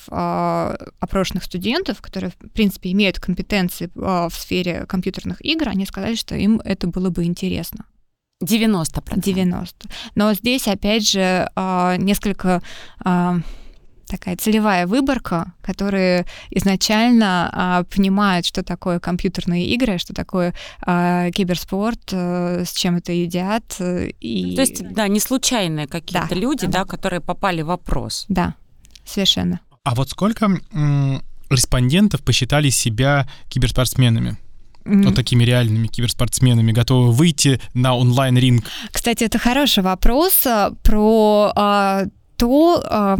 опрошенных 1.00 1.44
студентов, 1.44 2.02
которые, 2.02 2.30
в 2.30 2.36
принципе, 2.50 2.92
имеют 2.92 3.18
компетенции 3.20 3.88
в 3.94 4.32
сфере 4.34 4.84
компьютерных 4.86 5.42
игр, 5.42 5.70
они 5.70 5.86
сказали, 5.86 6.14
что 6.14 6.34
им 6.34 6.60
это 6.62 6.88
было 6.88 7.08
бы 7.08 7.24
интересно. 7.24 7.86
90%. 8.42 9.20
90%. 9.20 9.90
Но 10.14 10.32
здесь, 10.34 10.68
опять 10.68 11.08
же, 11.08 11.50
а, 11.56 11.96
несколько 11.96 12.62
а, 13.04 13.38
такая 14.08 14.36
целевая 14.36 14.86
выборка, 14.86 15.52
которые 15.60 16.26
изначально 16.50 17.50
а, 17.52 17.84
понимают, 17.84 18.46
что 18.46 18.62
такое 18.62 19.00
компьютерные 19.00 19.66
игры, 19.66 19.98
что 19.98 20.14
такое 20.14 20.54
а, 20.80 21.30
киберспорт, 21.30 22.10
а, 22.12 22.62
с 22.64 22.72
чем 22.72 22.96
это 22.96 23.12
едят. 23.12 23.76
И... 23.80 24.54
То 24.56 24.62
есть, 24.62 24.82
да, 24.92 25.08
не 25.08 25.20
случайные 25.20 25.86
какие-то 25.86 26.28
да, 26.30 26.34
люди, 26.34 26.66
да. 26.66 26.80
да, 26.80 26.84
которые 26.84 27.20
попали 27.20 27.62
в 27.62 27.66
вопрос. 27.66 28.24
Да, 28.28 28.54
совершенно. 29.04 29.60
А 29.84 29.94
вот 29.94 30.10
сколько 30.10 30.46
м- 30.72 31.22
респондентов 31.50 32.22
посчитали 32.22 32.70
себя 32.70 33.28
киберспортсменами? 33.48 34.38
Mm-hmm. 34.84 35.02
вот 35.04 35.14
такими 35.14 35.44
реальными 35.44 35.86
киберспортсменами, 35.86 36.72
готовы 36.72 37.12
выйти 37.12 37.60
на 37.74 37.96
онлайн-ринг? 37.96 38.64
Кстати, 38.92 39.24
это 39.24 39.38
хороший 39.38 39.82
вопрос 39.82 40.46
а, 40.46 40.72
про 40.82 41.52
а, 41.54 42.04
то, 42.36 42.82
а, 42.84 43.18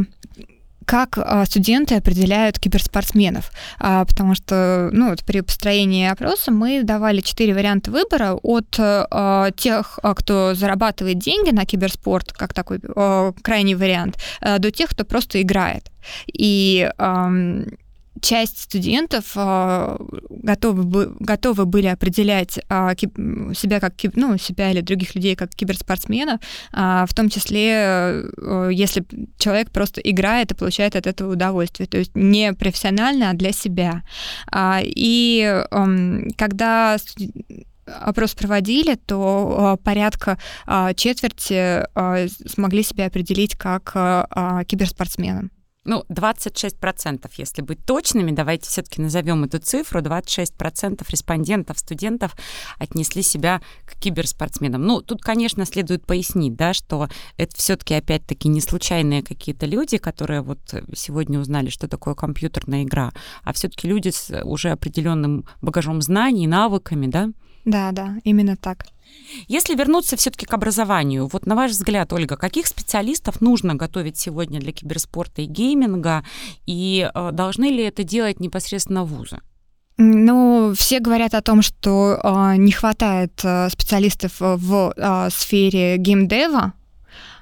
как 0.88 1.18
а, 1.18 1.44
студенты 1.44 1.96
определяют 1.96 2.58
киберспортсменов, 2.58 3.52
а, 3.78 4.06
потому 4.06 4.34
что 4.34 4.88
ну, 4.90 5.10
вот 5.10 5.22
при 5.22 5.42
построении 5.42 6.08
опроса 6.08 6.50
мы 6.50 6.82
давали 6.82 7.20
четыре 7.20 7.52
варианта 7.52 7.90
выбора 7.90 8.32
от 8.42 8.74
а, 8.78 9.50
тех, 9.50 9.98
кто 10.02 10.54
зарабатывает 10.54 11.18
деньги 11.18 11.50
на 11.50 11.66
киберспорт, 11.66 12.32
как 12.32 12.54
такой 12.54 12.80
крайний 13.42 13.74
вариант, 13.74 14.16
до 14.40 14.70
тех, 14.70 14.88
кто 14.88 15.04
просто 15.04 15.42
играет. 15.42 15.90
И 16.26 16.90
часть 18.20 18.62
студентов 18.62 19.32
э, 19.36 19.96
готовы, 20.30 21.14
готовы 21.20 21.66
были 21.66 21.86
определять 21.86 22.58
э, 22.68 22.94
себя 23.54 23.80
как 23.80 23.94
ну, 24.14 24.38
себя 24.38 24.70
или 24.70 24.80
других 24.80 25.14
людей 25.14 25.36
как 25.36 25.50
киберспортсмена, 25.54 26.40
э, 26.72 27.04
в 27.08 27.14
том 27.14 27.28
числе, 27.28 28.24
если 28.70 29.04
человек 29.38 29.70
просто 29.70 30.00
играет 30.00 30.52
и 30.52 30.54
получает 30.54 30.96
от 30.96 31.06
этого 31.06 31.32
удовольствие, 31.32 31.86
то 31.86 31.98
есть 31.98 32.12
не 32.14 32.52
профессионально, 32.52 33.30
а 33.30 33.34
для 33.34 33.52
себя. 33.52 34.02
И 34.82 35.64
когда 36.36 36.96
опрос 37.86 38.34
проводили, 38.34 38.94
то 38.94 39.78
порядка 39.82 40.38
четверти 40.96 41.84
смогли 42.48 42.82
себя 42.82 43.06
определить 43.06 43.56
как 43.56 43.92
киберспортсменом 44.66 45.50
ну, 45.88 46.04
26%, 46.10 47.30
если 47.38 47.62
быть 47.62 47.84
точными, 47.86 48.30
давайте 48.30 48.68
все-таки 48.68 49.00
назовем 49.00 49.44
эту 49.44 49.58
цифру, 49.58 50.00
26% 50.00 51.02
респондентов, 51.08 51.78
студентов 51.78 52.36
отнесли 52.78 53.22
себя 53.22 53.62
к 53.86 53.98
киберспортсменам. 53.98 54.82
Ну, 54.82 55.00
тут, 55.00 55.22
конечно, 55.22 55.64
следует 55.64 56.06
пояснить, 56.06 56.56
да, 56.56 56.74
что 56.74 57.08
это 57.38 57.56
все-таки, 57.56 57.94
опять-таки, 57.94 58.48
не 58.48 58.60
случайные 58.60 59.22
какие-то 59.22 59.64
люди, 59.64 59.96
которые 59.96 60.42
вот 60.42 60.60
сегодня 60.94 61.40
узнали, 61.40 61.70
что 61.70 61.88
такое 61.88 62.14
компьютерная 62.14 62.82
игра, 62.82 63.10
а 63.42 63.54
все-таки 63.54 63.88
люди 63.88 64.10
с 64.10 64.42
уже 64.44 64.70
определенным 64.70 65.46
багажом 65.62 66.02
знаний, 66.02 66.46
навыками, 66.46 67.06
да? 67.06 67.30
Да, 67.64 67.92
да, 67.92 68.16
именно 68.24 68.56
так. 68.56 68.86
Если 69.46 69.74
вернуться 69.74 70.16
все-таки 70.16 70.46
к 70.46 70.54
образованию, 70.54 71.26
вот 71.26 71.46
на 71.46 71.54
ваш 71.54 71.72
взгляд, 71.72 72.12
Ольга, 72.12 72.36
каких 72.36 72.66
специалистов 72.66 73.40
нужно 73.40 73.74
готовить 73.74 74.16
сегодня 74.16 74.60
для 74.60 74.72
киберспорта 74.72 75.42
и 75.42 75.46
гейминга, 75.46 76.24
и 76.66 77.10
э, 77.12 77.30
должны 77.32 77.66
ли 77.66 77.82
это 77.84 78.04
делать 78.04 78.40
непосредственно 78.40 79.04
вузы? 79.04 79.40
Ну, 79.96 80.74
все 80.76 81.00
говорят 81.00 81.34
о 81.34 81.42
том, 81.42 81.62
что 81.62 82.20
э, 82.22 82.56
не 82.56 82.72
хватает 82.72 83.40
э, 83.42 83.68
специалистов 83.70 84.36
в 84.38 84.94
э, 84.96 85.28
сфере 85.30 85.96
геймдева, 85.98 86.72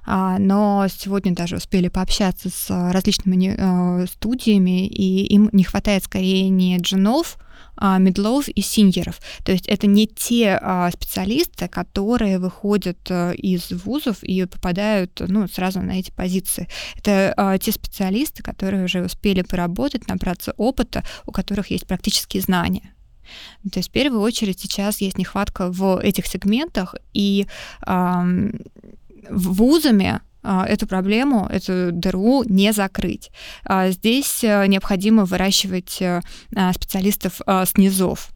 а, 0.09 0.39
но 0.39 0.87
сегодня 0.89 1.35
даже 1.35 1.57
успели 1.57 1.89
пообщаться 1.89 2.49
с 2.49 2.71
различными 2.93 3.57
э, 3.59 4.07
студиями, 4.07 4.87
и 4.87 5.25
им 5.27 5.51
не 5.53 5.65
хватает 5.65 6.05
скорее 6.05 6.49
не 6.49 6.79
джунов, 6.79 7.37
а, 7.39 7.46
медлов 7.81 8.49
и 8.49 8.61
синьеров. 8.61 9.21
То 9.45 9.53
есть 9.53 9.67
это 9.67 9.87
не 9.87 10.07
те 10.07 10.59
а, 10.61 10.91
специалисты, 10.91 11.69
которые 11.69 12.39
выходят 12.39 12.99
э, 13.09 13.35
из 13.35 13.71
вузов 13.71 14.23
и 14.23 14.45
попадают 14.47 15.21
ну, 15.27 15.47
сразу 15.49 15.81
на 15.81 15.99
эти 15.99 16.11
позиции. 16.11 16.69
Это 16.97 17.35
а, 17.37 17.59
те 17.59 17.73
специалисты, 17.73 18.43
которые 18.43 18.85
уже 18.85 19.03
успели 19.03 19.43
поработать, 19.43 20.09
набраться 20.09 20.55
опыта, 20.57 21.05
у 21.27 21.33
которых 21.33 21.71
есть 21.71 21.87
практические 21.87 22.43
знания. 22.43 22.93
То 23.73 23.79
есть 23.79 23.89
в 23.89 23.93
первую 23.93 24.21
очередь 24.21 24.61
сейчас 24.61 25.01
есть 25.01 25.19
нехватка 25.19 25.71
в 25.71 26.01
этих 26.01 26.27
сегментах, 26.27 26.95
и 27.13 27.47
э, 27.87 28.51
вузами 29.31 30.21
эту 30.69 30.87
проблему, 30.87 31.47
эту 31.51 31.91
дыру 31.93 32.45
не 32.45 32.73
закрыть. 32.73 33.31
Здесь 33.69 34.43
необходимо 34.43 35.25
выращивать 35.25 36.03
специалистов 36.75 37.41
с 37.47 37.77
низов. 37.77 38.31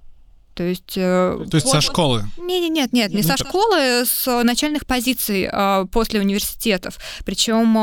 То 0.54 0.64
есть, 0.64 0.94
То 0.94 1.46
есть 1.52 1.64
вот, 1.64 1.72
со 1.72 1.80
школы? 1.80 2.24
Нет, 2.36 2.62
нет, 2.62 2.70
нет, 2.70 2.92
нет, 2.92 3.10
не 3.12 3.22
ну, 3.22 3.28
со 3.28 3.36
школы, 3.36 4.04
с 4.04 4.42
начальных 4.42 4.84
позиций 4.84 5.48
после 5.90 6.20
университетов. 6.20 6.98
Причем 7.24 7.76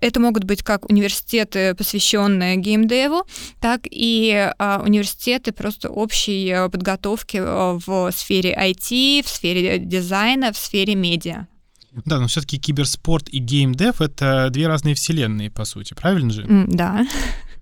это 0.00 0.20
могут 0.20 0.44
быть 0.44 0.62
как 0.62 0.88
университеты, 0.90 1.74
посвященные 1.74 2.56
геймдеву, 2.56 3.24
так 3.60 3.82
и 3.84 4.50
а, 4.58 4.82
университеты 4.84 5.52
просто 5.52 5.90
общей 5.90 6.48
э, 6.48 6.68
подготовки 6.68 7.36
э, 7.38 7.78
в 7.86 8.10
сфере 8.12 8.54
IT, 8.54 9.24
в 9.24 9.28
сфере 9.28 9.78
дизайна, 9.78 10.52
в 10.52 10.56
сфере 10.56 10.94
медиа. 10.94 11.46
Да, 12.04 12.20
но 12.20 12.26
все-таки 12.26 12.58
киберспорт 12.58 13.28
и 13.28 13.38
геймдев 13.38 14.00
это 14.00 14.48
две 14.50 14.66
разные 14.68 14.94
вселенные, 14.94 15.50
по 15.50 15.64
сути, 15.64 15.94
правильно 15.94 16.32
же? 16.32 16.44
Да. 16.68 17.06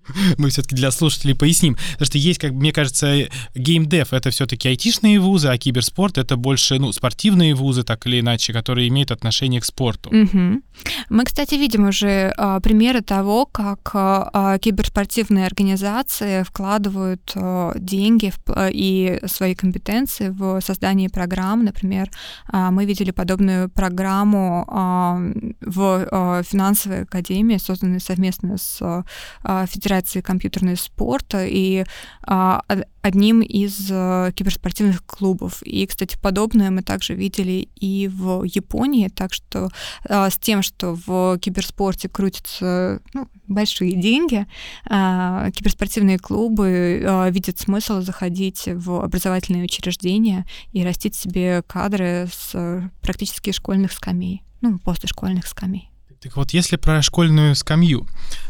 мы 0.39 0.51
все-таки 0.51 0.77
для 0.77 0.91
слушателей 0.91 1.35
поясним. 1.35 1.77
Потому 1.93 2.07
что 2.07 2.19
есть, 2.19 2.39
как 2.39 2.53
мне 2.53 2.73
кажется, 2.73 3.29
геймдев— 3.55 4.13
это 4.13 4.31
все-таки 4.31 4.69
айтишные 4.69 5.21
вузы, 5.21 5.49
а 5.49 5.59
киберспорт— 5.59 6.19
это 6.19 6.37
больше 6.37 6.79
ну, 6.79 6.93
спортивные 6.93 7.55
вузы, 7.55 7.83
так 7.83 8.07
или 8.07 8.21
иначе, 8.21 8.53
которые 8.53 8.89
имеют 8.89 9.11
отношение 9.11 9.61
к 9.61 9.65
спорту. 9.65 10.11
Угу. 10.11 10.63
Мы, 11.09 11.25
кстати, 11.25 11.55
видим 11.55 11.89
уже 11.89 12.33
а, 12.37 12.61
примеры 12.61 13.01
того, 13.01 13.47
как 13.47 13.91
а, 13.95 14.59
киберспортивные 14.59 15.47
организации 15.47 16.43
вкладывают 16.43 17.33
а, 17.35 17.73
деньги 17.77 18.31
в, 18.31 18.39
а, 18.49 18.69
и 18.71 19.21
свои 19.27 19.55
компетенции 19.55 20.29
в 20.29 20.61
создание 20.61 21.09
программ. 21.09 21.65
Например, 21.65 22.11
а, 22.47 22.71
мы 22.71 22.85
видели 22.85 23.11
подобную 23.11 23.69
программу 23.69 24.65
а, 24.69 25.19
в 25.61 26.09
а, 26.11 26.43
финансовой 26.43 27.03
академии, 27.03 27.57
созданной 27.57 28.01
совместно 28.01 28.59
с 28.59 28.79
а, 29.43 29.67
Федерацией 29.67 29.94
Федерации 29.95 30.21
компьютерного 30.23 30.75
спорта 30.77 31.47
и 31.47 31.85
а, 32.23 32.63
одним 33.01 33.43
из 33.43 33.89
а, 33.93 34.33
киберспортивных 34.33 35.05
клубов. 35.07 35.63
И, 35.63 35.87
кстати, 35.87 36.19
подобное 36.21 36.71
мы 36.71 36.83
также 36.83 37.15
видели 37.15 37.69
и 37.77 38.09
в 38.09 38.43
Японии, 38.43 39.09
так 39.09 39.33
что 39.33 39.69
а, 40.09 40.31
с 40.31 40.39
тем, 40.39 40.63
что 40.63 40.99
в 41.07 41.39
киберспорте 41.39 42.09
крутятся 42.09 43.01
ну, 43.13 43.29
большие 43.47 43.95
деньги, 43.95 44.47
а, 44.89 45.51
киберспортивные 45.53 46.19
клубы 46.19 47.03
а, 47.07 47.31
видят 47.31 47.59
смысл 47.59 48.01
заходить 48.01 48.65
в 48.67 49.01
образовательные 49.01 49.65
учреждения 49.65 50.45
и 50.73 50.85
растить 50.85 51.15
себе 51.15 51.63
кадры 51.67 52.29
с 52.33 52.91
практически 53.01 53.53
школьных 53.53 53.93
скамей, 53.93 54.43
ну, 54.61 54.79
после 54.79 55.09
школьных 55.09 55.47
скамей. 55.47 55.91
Так 56.21 56.37
вот, 56.37 56.53
если 56.53 56.77
про 56.77 57.03
школьную 57.03 57.55
скамью, 57.55 58.07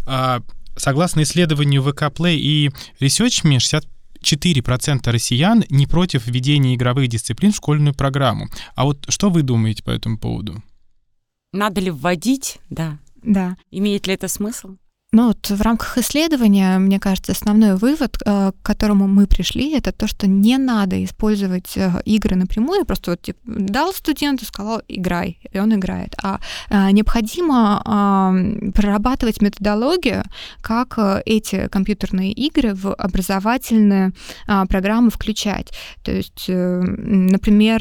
а, 0.07 0.43
Согласно 0.77 1.23
исследованию 1.23 1.83
ВК 1.83 2.05
Play 2.05 2.37
и 2.37 2.71
ResearchMe, 3.01 3.59
64% 4.23 5.11
россиян 5.11 5.65
не 5.71 5.87
против 5.87 6.27
введения 6.27 6.75
игровых 6.75 7.09
дисциплин 7.09 7.53
в 7.53 7.57
школьную 7.57 7.95
программу. 7.95 8.49
А 8.75 8.85
вот 8.85 9.05
что 9.09 9.31
вы 9.31 9.43
думаете 9.43 9.83
по 9.83 9.91
этому 9.91 10.19
поводу? 10.19 10.63
Надо 11.53 11.81
ли 11.81 11.91
вводить? 11.91 12.59
Да. 12.71 12.99
Да. 13.23 13.57
Имеет 13.71 14.07
ли 14.07 14.15
это 14.15 14.29
смысл? 14.29 14.77
Ну 15.15 15.29
вот 15.29 15.49
в 15.49 15.63
рамках 15.63 15.97
исследования, 15.99 16.77
мне 16.79 16.99
кажется, 16.99 17.31
основной 17.31 17.77
вывод, 17.77 18.19
э, 18.27 18.51
к 18.51 18.67
которому 18.67 19.07
мы 19.07 19.29
пришли, 19.29 19.73
это 19.73 19.93
то, 19.93 20.09
что 20.09 20.27
не 20.27 20.59
надо 20.59 21.05
использовать 21.05 21.77
э, 21.77 22.03
игры 22.05 22.35
напрямую, 22.35 22.85
просто 22.85 23.13
вот 23.13 23.23
типа, 23.23 23.39
дал 23.45 23.93
студенту, 23.93 24.45
сказал 24.45 24.83
играй, 24.89 25.39
и 25.53 25.61
он 25.61 25.73
играет. 25.73 26.17
А, 26.21 26.41
а 26.69 26.91
необходимо 26.91 28.33
прорабатывать 28.75 29.41
методологию, 29.41 30.25
как 30.61 30.99
эти 31.27 31.69
компьютерные 31.69 32.33
игры 32.33 32.75
в 32.75 32.93
образовательные 32.93 34.11
а, 34.49 34.67
программы 34.67 35.11
включать. 35.11 35.71
То 36.03 36.11
есть, 36.11 36.47
например, 36.49 37.81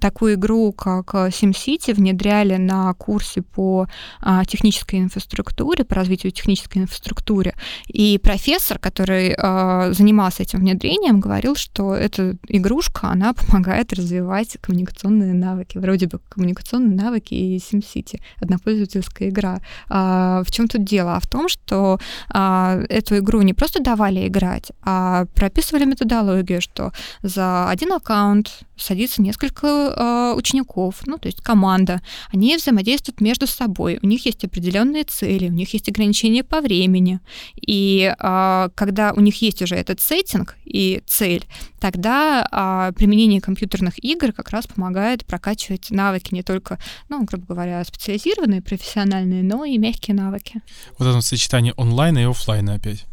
такую 0.00 0.34
игру, 0.34 0.72
как 0.72 1.14
э, 1.14 1.28
SimCity, 1.28 1.94
внедряли 1.94 2.56
на 2.56 2.92
курсе 2.94 3.42
по 3.42 3.86
а, 4.20 4.44
технической 4.44 5.00
инфраструктуре, 5.00 5.84
по 5.84 5.94
развитию 5.94 6.32
технической 6.32 6.82
инфраструктуры. 6.82 7.54
И 7.86 8.18
профессор, 8.18 8.78
который 8.78 9.34
а, 9.38 9.92
занимался 9.92 10.42
этим 10.42 10.60
внедрением, 10.60 11.20
говорил, 11.20 11.54
что 11.56 11.94
эта 11.94 12.36
игрушка, 12.48 13.08
она 13.08 13.32
помогает 13.34 13.92
развивать 13.92 14.56
коммуникационные 14.60 15.34
навыки. 15.34 15.78
Вроде 15.78 16.06
бы 16.06 16.20
коммуникационные 16.28 16.96
навыки 16.96 17.34
и 17.34 17.58
SimCity, 17.58 18.20
однопользовательская 18.40 19.28
игра. 19.28 19.60
А, 19.88 20.42
в 20.44 20.50
чем 20.50 20.68
тут 20.68 20.84
дело? 20.84 21.16
А 21.16 21.20
в 21.20 21.26
том, 21.26 21.48
что 21.48 21.98
а, 22.28 22.80
эту 22.88 23.18
игру 23.18 23.42
не 23.42 23.54
просто 23.54 23.82
давали 23.82 24.26
играть, 24.26 24.72
а 24.82 25.26
прописывали 25.34 25.84
методологию, 25.84 26.60
что 26.60 26.92
за 27.22 27.68
один 27.68 27.92
аккаунт 27.92 28.64
садится 28.82 29.22
несколько 29.22 29.66
э, 29.66 30.34
учеников, 30.36 31.02
ну, 31.06 31.18
то 31.18 31.26
есть 31.26 31.40
команда, 31.40 32.02
они 32.32 32.56
взаимодействуют 32.56 33.20
между 33.20 33.46
собой, 33.46 33.98
у 34.02 34.06
них 34.06 34.26
есть 34.26 34.44
определенные 34.44 35.04
цели, 35.04 35.48
у 35.48 35.52
них 35.52 35.72
есть 35.72 35.88
ограничения 35.88 36.44
по 36.44 36.60
времени, 36.60 37.20
и 37.56 38.14
э, 38.18 38.68
когда 38.74 39.12
у 39.12 39.20
них 39.20 39.40
есть 39.42 39.62
уже 39.62 39.76
этот 39.76 40.00
сеттинг 40.00 40.56
и 40.64 41.02
цель, 41.06 41.44
тогда 41.80 42.46
э, 42.50 42.92
применение 42.94 43.40
компьютерных 43.40 44.02
игр 44.04 44.32
как 44.32 44.50
раз 44.50 44.66
помогает 44.66 45.24
прокачивать 45.26 45.90
навыки 45.90 46.34
не 46.34 46.42
только, 46.42 46.78
ну, 47.08 47.24
грубо 47.24 47.54
говоря, 47.54 47.84
специализированные, 47.84 48.62
профессиональные, 48.62 49.42
но 49.42 49.64
и 49.64 49.78
мягкие 49.78 50.16
навыки. 50.16 50.60
Вот 50.98 51.08
это 51.08 51.20
сочетание 51.20 51.74
онлайна 51.76 52.18
и 52.18 52.24
офлайна 52.24 52.74
опять. 52.74 53.06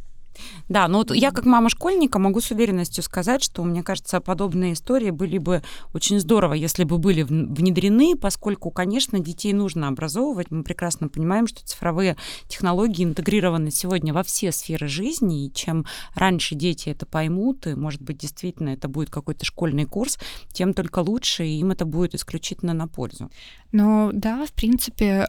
Да, 0.67 0.87
но 0.87 0.99
вот 0.99 1.15
я 1.15 1.31
как 1.31 1.45
мама 1.45 1.69
школьника 1.69 2.19
могу 2.19 2.41
с 2.41 2.51
уверенностью 2.51 3.03
сказать, 3.03 3.43
что, 3.43 3.63
мне 3.63 3.83
кажется, 3.83 4.19
подобные 4.19 4.73
истории 4.73 5.09
были 5.09 5.37
бы 5.37 5.63
очень 5.93 6.19
здорово, 6.19 6.53
если 6.53 6.83
бы 6.83 6.97
были 6.97 7.23
внедрены, 7.23 8.15
поскольку, 8.15 8.71
конечно, 8.71 9.19
детей 9.19 9.53
нужно 9.53 9.87
образовывать. 9.87 10.51
Мы 10.51 10.63
прекрасно 10.63 11.07
понимаем, 11.07 11.47
что 11.47 11.65
цифровые 11.65 12.17
технологии 12.47 13.03
интегрированы 13.03 13.71
сегодня 13.71 14.13
во 14.13 14.23
все 14.23 14.51
сферы 14.51 14.87
жизни, 14.87 15.45
и 15.45 15.53
чем 15.53 15.85
раньше 16.13 16.55
дети 16.55 16.89
это 16.89 17.05
поймут, 17.05 17.67
и, 17.67 17.75
может 17.75 18.01
быть, 18.01 18.17
действительно 18.17 18.69
это 18.69 18.87
будет 18.87 19.09
какой-то 19.09 19.45
школьный 19.45 19.85
курс, 19.85 20.19
тем 20.51 20.73
только 20.73 20.99
лучше, 20.99 21.45
и 21.45 21.59
им 21.59 21.71
это 21.71 21.85
будет 21.85 22.15
исключительно 22.15 22.73
на 22.73 22.87
пользу. 22.87 23.29
Ну 23.71 24.11
да, 24.13 24.45
в 24.45 24.53
принципе, 24.53 25.27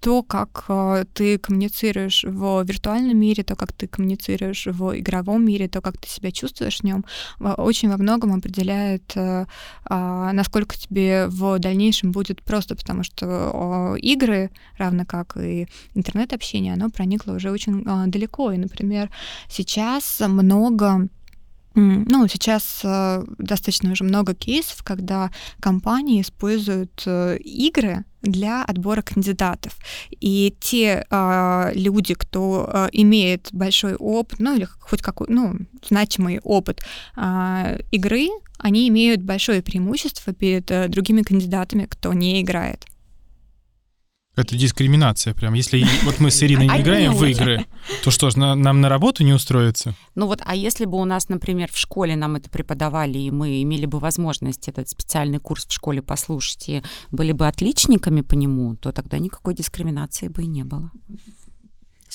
то, 0.00 0.22
как 0.22 0.64
э, 0.68 1.04
ты 1.12 1.38
коммуницируешь 1.38 2.24
в 2.24 2.62
виртуальном 2.64 3.18
мире, 3.18 3.42
то, 3.42 3.56
как 3.56 3.72
ты 3.72 3.86
коммуницируешь 3.86 4.66
в 4.66 4.98
игровом 4.98 5.44
мире, 5.44 5.68
то, 5.68 5.80
как 5.80 5.98
ты 5.98 6.08
себя 6.08 6.30
чувствуешь 6.30 6.80
в 6.80 6.84
нем, 6.84 7.04
очень 7.40 7.88
во 7.88 7.96
многом 7.96 8.34
определяет, 8.34 9.12
э, 9.16 9.46
а, 9.84 10.32
насколько 10.32 10.76
тебе 10.76 11.26
в 11.28 11.58
дальнейшем 11.58 12.12
будет 12.12 12.42
просто, 12.42 12.76
потому 12.76 13.02
что 13.02 13.96
игры, 14.00 14.50
равно 14.76 15.04
как 15.04 15.36
и 15.36 15.66
интернет-общение, 15.94 16.74
оно 16.74 16.90
проникло 16.90 17.32
уже 17.32 17.50
очень 17.50 17.84
а, 17.86 18.06
далеко. 18.06 18.52
И, 18.52 18.56
например, 18.56 19.10
сейчас 19.48 20.20
много 20.20 21.08
ну, 21.78 22.26
сейчас 22.28 22.80
э, 22.82 23.24
достаточно 23.38 23.92
уже 23.92 24.04
много 24.04 24.34
кейсов, 24.34 24.82
когда 24.82 25.30
компании 25.60 26.20
используют 26.20 27.02
э, 27.06 27.38
игры 27.38 28.04
для 28.22 28.64
отбора 28.64 29.02
кандидатов. 29.02 29.76
И 30.10 30.56
те 30.60 31.06
э, 31.08 31.70
люди, 31.74 32.14
кто 32.14 32.68
э, 32.72 32.88
имеет 32.92 33.48
большой 33.52 33.94
опыт, 33.94 34.40
ну 34.40 34.56
или 34.56 34.64
хоть 34.80 35.02
какой, 35.02 35.28
ну, 35.30 35.54
значимый 35.88 36.40
опыт 36.42 36.80
э, 37.16 37.80
игры, 37.92 38.28
они 38.58 38.88
имеют 38.88 39.22
большое 39.22 39.62
преимущество 39.62 40.32
перед 40.32 40.70
э, 40.70 40.88
другими 40.88 41.22
кандидатами, 41.22 41.86
кто 41.88 42.12
не 42.12 42.40
играет. 42.40 42.86
Это 44.38 44.56
дискриминация 44.56 45.34
прям. 45.34 45.54
Если 45.54 45.84
вот 46.04 46.20
мы 46.20 46.30
с 46.30 46.40
Ириной 46.44 46.68
не 46.68 46.80
играем 46.80 47.12
в 47.12 47.24
игры, 47.24 47.66
то 48.04 48.12
что 48.12 48.30
ж, 48.30 48.36
нам 48.36 48.80
на 48.80 48.88
работу 48.88 49.24
не 49.24 49.32
устроиться? 49.32 49.94
Ну 50.14 50.26
вот, 50.26 50.40
а 50.44 50.54
если 50.54 50.84
бы 50.84 50.96
у 51.00 51.04
нас, 51.04 51.28
например, 51.28 51.70
в 51.72 51.76
школе 51.76 52.14
нам 52.14 52.36
это 52.36 52.48
преподавали, 52.48 53.18
и 53.18 53.32
мы 53.32 53.62
имели 53.62 53.86
бы 53.86 53.98
возможность 53.98 54.68
этот 54.68 54.88
специальный 54.88 55.40
курс 55.40 55.66
в 55.66 55.72
школе 55.72 56.02
послушать, 56.02 56.68
и 56.68 56.82
были 57.10 57.32
бы 57.32 57.48
отличниками 57.48 58.20
по 58.20 58.34
нему, 58.34 58.76
то 58.76 58.92
тогда 58.92 59.18
никакой 59.18 59.54
дискриминации 59.54 60.28
бы 60.28 60.44
и 60.44 60.46
не 60.46 60.62
было. 60.62 60.92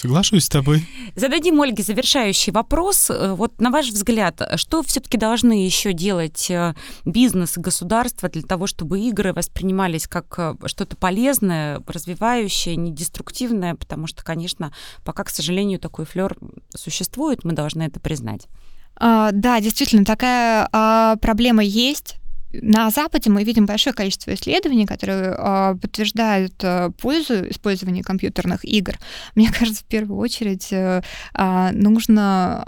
Соглашусь 0.03 0.43
с 0.43 0.49
тобой. 0.49 0.85
Зададим 1.15 1.61
Ольге 1.61 1.81
завершающий 1.81 2.51
вопрос. 2.51 3.09
Э, 3.09 3.35
вот 3.35 3.61
на 3.61 3.69
ваш 3.69 3.87
взгляд, 3.87 4.41
что 4.57 4.83
все-таки 4.83 5.17
должны 5.17 5.63
еще 5.63 5.93
делать 5.93 6.51
э, 6.51 6.75
бизнес 7.05 7.57
и 7.57 7.61
государство 7.61 8.27
для 8.27 8.41
того, 8.41 8.67
чтобы 8.67 8.99
игры 8.99 9.31
воспринимались 9.31 10.09
как 10.09 10.25
э, 10.37 10.55
что-то 10.65 10.97
полезное, 10.97 11.81
развивающее, 11.87 12.75
не 12.75 12.91
деструктивное? 12.91 13.75
Потому 13.75 14.07
что, 14.07 14.25
конечно, 14.25 14.73
пока, 15.05 15.23
к 15.23 15.29
сожалению, 15.29 15.79
такой 15.79 16.03
флер 16.03 16.35
существует, 16.75 17.45
мы 17.45 17.53
должны 17.53 17.83
это 17.83 18.01
признать. 18.01 18.49
А, 18.97 19.31
да, 19.31 19.61
действительно, 19.61 20.03
такая 20.03 20.67
а, 20.73 21.15
проблема 21.21 21.63
есть 21.63 22.17
на 22.61 22.89
Западе 22.91 23.29
мы 23.29 23.43
видим 23.43 23.65
большое 23.65 23.93
количество 23.93 24.33
исследований, 24.33 24.85
которые 24.85 25.35
э, 25.37 25.75
подтверждают 25.81 26.53
э, 26.63 26.91
пользу 27.01 27.49
использования 27.49 28.03
компьютерных 28.03 28.63
игр. 28.63 28.93
Мне 29.35 29.51
кажется, 29.51 29.83
в 29.83 29.87
первую 29.87 30.19
очередь 30.19 30.67
э, 30.71 31.01
э, 31.33 31.71
нужно 31.71 32.63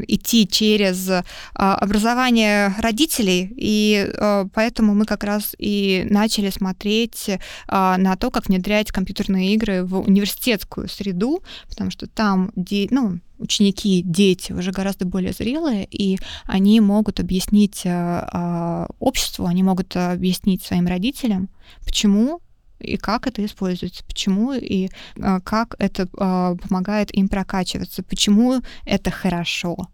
э, 0.00 0.04
идти 0.08 0.46
через 0.46 1.08
э, 1.08 1.22
образование 1.54 2.74
родителей, 2.78 3.52
и 3.56 4.10
э, 4.12 4.46
поэтому 4.52 4.94
мы 4.94 5.06
как 5.06 5.24
раз 5.24 5.54
и 5.58 6.06
начали 6.10 6.50
смотреть 6.50 7.28
э, 7.28 7.38
на 7.66 8.16
то, 8.16 8.30
как 8.30 8.48
внедрять 8.48 8.92
компьютерные 8.92 9.54
игры 9.54 9.84
в 9.84 10.00
университетскую 10.00 10.88
среду, 10.88 11.42
потому 11.68 11.90
что 11.90 12.06
там, 12.06 12.52
ну, 12.54 13.20
ученики, 13.40 14.02
дети 14.02 14.52
уже 14.52 14.70
гораздо 14.70 15.06
более 15.06 15.32
зрелые, 15.32 15.86
и 15.90 16.18
они 16.44 16.80
могут 16.80 17.20
объяснить 17.20 17.82
э, 17.84 18.86
обществу, 18.98 19.46
они 19.46 19.62
могут 19.62 19.96
объяснить 19.96 20.62
своим 20.62 20.86
родителям, 20.86 21.48
почему 21.84 22.40
и 22.78 22.96
как 22.96 23.26
это 23.26 23.44
используется, 23.44 24.04
почему 24.04 24.52
и 24.52 24.88
э, 25.16 25.40
как 25.44 25.74
это 25.78 26.02
э, 26.02 26.56
помогает 26.62 27.14
им 27.14 27.28
прокачиваться, 27.28 28.02
почему 28.02 28.60
это 28.84 29.10
хорошо. 29.10 29.88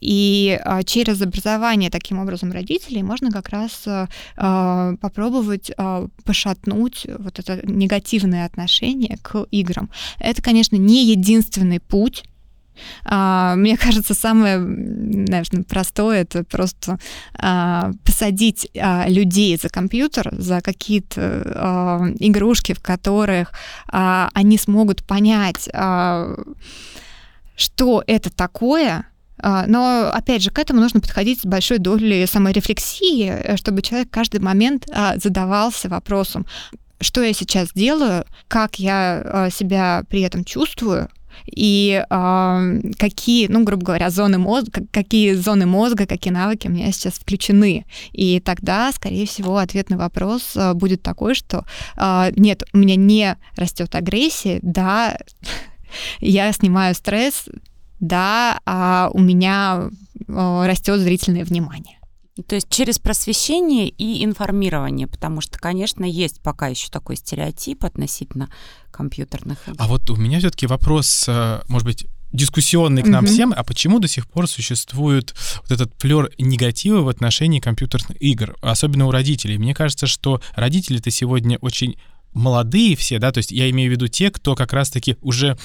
И 0.00 0.58
через 0.86 1.20
образование 1.20 1.90
таким 1.90 2.18
образом 2.18 2.52
родителей 2.52 3.02
можно 3.02 3.30
как 3.30 3.50
раз 3.50 3.84
попробовать 4.34 5.70
пошатнуть 6.24 7.06
вот 7.18 7.38
это 7.38 7.60
негативное 7.64 8.46
отношение 8.46 9.18
к 9.20 9.46
играм. 9.50 9.90
Это, 10.20 10.40
конечно, 10.40 10.76
не 10.76 11.04
единственный 11.04 11.80
путь 11.80 12.24
а, 13.04 13.54
мне 13.56 13.76
кажется, 13.76 14.14
самое, 14.14 14.58
наверное, 14.58 15.64
простое 15.64 16.22
это 16.22 16.44
просто 16.44 16.98
а, 17.34 17.92
посадить 18.04 18.70
а, 18.76 19.08
людей 19.08 19.56
за 19.56 19.68
компьютер, 19.68 20.30
за 20.32 20.60
какие-то 20.60 22.14
игрушки, 22.18 22.72
в 22.74 22.80
которых 22.80 23.52
они 23.88 24.58
смогут 24.58 25.04
понять, 25.04 25.68
что 27.56 28.04
это 28.06 28.30
такое, 28.30 29.06
но, 29.42 30.10
опять 30.12 30.42
же, 30.42 30.50
к 30.50 30.58
этому 30.58 30.80
нужно 30.80 31.00
подходить 31.00 31.40
с 31.40 31.44
большой 31.44 31.78
долей 31.78 32.26
саморефлексии, 32.26 33.56
чтобы 33.56 33.82
человек 33.82 34.10
каждый 34.10 34.40
момент 34.40 34.86
задавался 35.16 35.88
вопросом, 35.88 36.46
что 37.00 37.22
я 37.22 37.32
сейчас 37.32 37.72
делаю, 37.72 38.24
как 38.48 38.78
я 38.78 39.48
себя 39.52 40.04
при 40.08 40.22
этом 40.22 40.44
чувствую, 40.44 41.08
и 41.54 42.04
э, 42.08 42.80
какие, 42.98 43.48
ну, 43.48 43.64
грубо 43.64 43.84
говоря, 43.84 44.10
зоны 44.10 44.38
мозга, 44.38 44.82
какие 44.90 45.34
зоны 45.34 45.66
мозга, 45.66 46.06
какие 46.06 46.32
навыки 46.32 46.68
у 46.68 46.70
меня 46.70 46.90
сейчас 46.92 47.14
включены. 47.14 47.84
И 48.12 48.40
тогда, 48.40 48.92
скорее 48.92 49.26
всего, 49.26 49.58
ответ 49.58 49.90
на 49.90 49.98
вопрос 49.98 50.56
э, 50.56 50.74
будет 50.74 51.02
такой, 51.02 51.34
что 51.34 51.64
э, 51.96 52.32
нет, 52.36 52.62
у 52.72 52.78
меня 52.78 52.96
не 52.96 53.36
растет 53.56 53.94
агрессия, 53.94 54.58
да, 54.62 55.18
я 56.20 56.52
снимаю 56.52 56.94
стресс, 56.94 57.44
да, 58.00 58.60
а 58.64 59.10
у 59.12 59.20
меня 59.20 59.90
э, 60.26 60.66
растет 60.66 61.00
зрительное 61.00 61.44
внимание. 61.44 61.97
То 62.42 62.54
есть 62.54 62.68
через 62.70 62.98
просвещение 62.98 63.88
и 63.88 64.24
информирование, 64.24 65.06
потому 65.06 65.40
что, 65.40 65.58
конечно, 65.58 66.04
есть 66.04 66.40
пока 66.40 66.68
еще 66.68 66.88
такой 66.90 67.16
стереотип 67.16 67.84
относительно 67.84 68.48
компьютерных 68.90 69.68
игр. 69.68 69.76
А 69.78 69.88
вот 69.88 70.08
у 70.10 70.16
меня 70.16 70.38
все-таки 70.38 70.66
вопрос, 70.66 71.24
э, 71.28 71.60
может 71.68 71.86
быть, 71.86 72.06
дискуссионный 72.32 73.02
к 73.02 73.06
нам 73.06 73.24
угу. 73.24 73.32
всем, 73.32 73.54
а 73.56 73.64
почему 73.64 74.00
до 74.00 74.08
сих 74.08 74.28
пор 74.28 74.48
существует 74.48 75.34
вот 75.62 75.70
этот 75.70 75.92
флер 75.98 76.30
негатива 76.38 77.00
в 77.00 77.08
отношении 77.08 77.58
компьютерных 77.58 78.20
игр, 78.20 78.56
особенно 78.60 79.06
у 79.06 79.10
родителей? 79.10 79.58
Мне 79.58 79.74
кажется, 79.74 80.06
что 80.06 80.40
родители-то 80.54 81.10
сегодня 81.10 81.58
очень 81.60 81.96
молодые 82.34 82.96
все, 82.96 83.18
да, 83.18 83.32
то 83.32 83.38
есть 83.38 83.50
я 83.50 83.70
имею 83.70 83.90
в 83.90 83.92
виду 83.92 84.08
те, 84.08 84.30
кто 84.30 84.54
как 84.54 84.72
раз-таки 84.72 85.16
уже 85.22 85.58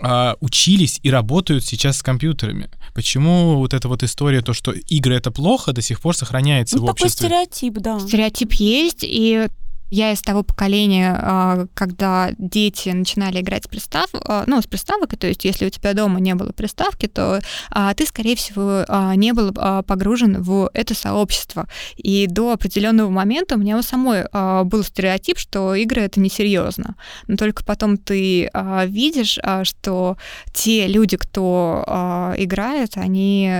а, 0.00 0.36
учились 0.40 1.00
и 1.02 1.10
работают 1.10 1.64
сейчас 1.64 1.98
с 1.98 2.02
компьютерами. 2.02 2.70
Почему 2.94 3.56
вот 3.56 3.74
эта 3.74 3.88
вот 3.88 4.02
история, 4.02 4.42
то, 4.42 4.52
что 4.52 4.72
игры 4.72 5.14
это 5.14 5.30
плохо, 5.30 5.72
до 5.72 5.82
сих 5.82 6.00
пор 6.00 6.16
сохраняется 6.16 6.76
ну, 6.76 6.82
в 6.82 6.86
такой 6.86 7.06
обществе? 7.06 7.28
стереотип, 7.28 7.74
да. 7.74 7.98
Стереотип 8.00 8.52
есть, 8.54 9.00
и 9.02 9.48
я 9.90 10.12
из 10.12 10.20
того 10.20 10.42
поколения, 10.42 11.18
а, 11.20 11.66
когда 11.74 12.30
дети 12.38 12.90
начинали 12.90 13.40
играть 13.40 13.64
с 13.64 13.68
пристав, 13.68 14.08
а, 14.12 14.44
ну, 14.46 14.60
с 14.60 14.66
приставок, 14.66 15.16
то 15.16 15.26
есть 15.26 15.44
если 15.44 15.66
у 15.66 15.70
тебя 15.70 15.94
дома 15.94 16.20
не 16.20 16.34
было 16.34 16.52
приставки, 16.52 17.06
то 17.06 17.40
а, 17.70 17.94
ты, 17.94 18.06
скорее 18.06 18.36
всего, 18.36 18.84
не 19.14 19.32
был 19.32 19.52
погружен 19.52 20.42
в 20.42 20.70
это 20.74 20.94
сообщество. 20.94 21.66
И 21.96 22.26
до 22.26 22.52
определенного 22.52 23.10
момента 23.10 23.54
у 23.54 23.58
меня 23.58 23.78
у 23.78 23.82
самой 23.82 24.26
был 24.64 24.82
стереотип, 24.82 25.38
что 25.38 25.74
игры 25.74 26.02
это 26.02 26.20
несерьезно. 26.20 26.96
Но 27.26 27.36
только 27.36 27.64
потом 27.64 27.96
ты 27.96 28.50
видишь, 28.86 29.38
что 29.62 30.16
те 30.52 30.86
люди, 30.86 31.16
кто 31.16 32.34
играет, 32.36 32.96
они 32.96 33.50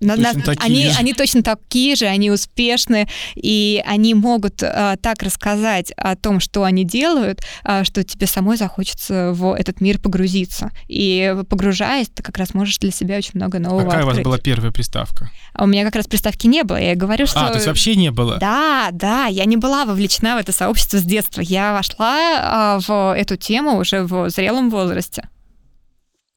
на, 0.00 0.16
на, 0.16 0.32
они, 0.58 0.90
они 0.98 1.14
точно 1.14 1.42
такие 1.42 1.94
же, 1.96 2.06
они 2.06 2.30
успешны, 2.30 3.08
и 3.34 3.82
они 3.86 4.14
могут 4.14 4.62
а, 4.62 4.96
так 4.96 5.22
рассказать 5.22 5.92
о 5.96 6.16
том, 6.16 6.40
что 6.40 6.64
они 6.64 6.84
делают, 6.84 7.40
а, 7.62 7.84
что 7.84 8.02
тебе 8.04 8.26
самой 8.26 8.56
захочется 8.56 9.32
в 9.32 9.54
этот 9.54 9.80
мир 9.80 9.98
погрузиться. 9.98 10.70
И 10.88 11.34
погружаясь, 11.48 12.08
ты 12.08 12.22
как 12.22 12.36
раз 12.38 12.54
можешь 12.54 12.78
для 12.78 12.90
себя 12.90 13.16
очень 13.16 13.32
много 13.34 13.58
нового 13.58 13.84
Какая 13.84 14.00
открыть. 14.00 14.14
у 14.14 14.16
вас 14.16 14.24
была 14.24 14.38
первая 14.38 14.72
приставка? 14.72 15.30
А 15.52 15.64
у 15.64 15.66
меня 15.66 15.84
как 15.84 15.96
раз 15.96 16.06
приставки 16.06 16.46
не 16.46 16.62
было. 16.64 16.76
Я 16.76 16.94
говорю, 16.94 17.26
что... 17.26 17.46
А, 17.46 17.48
то 17.48 17.54
есть 17.54 17.66
вообще 17.66 17.96
не 17.96 18.10
было? 18.10 18.38
Да, 18.38 18.88
да, 18.92 19.26
я 19.26 19.44
не 19.44 19.56
была 19.56 19.84
вовлечена 19.84 20.36
в 20.36 20.38
это 20.38 20.52
сообщество 20.52 20.98
с 20.98 21.04
детства. 21.04 21.40
Я 21.40 21.72
вошла 21.72 22.16
а, 22.38 22.80
в 22.80 23.16
эту 23.16 23.36
тему 23.36 23.78
уже 23.78 24.02
в 24.02 24.28
зрелом 24.30 24.70
возрасте. 24.70 25.28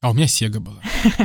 А 0.02 0.10
у 0.10 0.14
меня 0.14 0.28
Сега 0.28 0.60
была. 0.60 0.80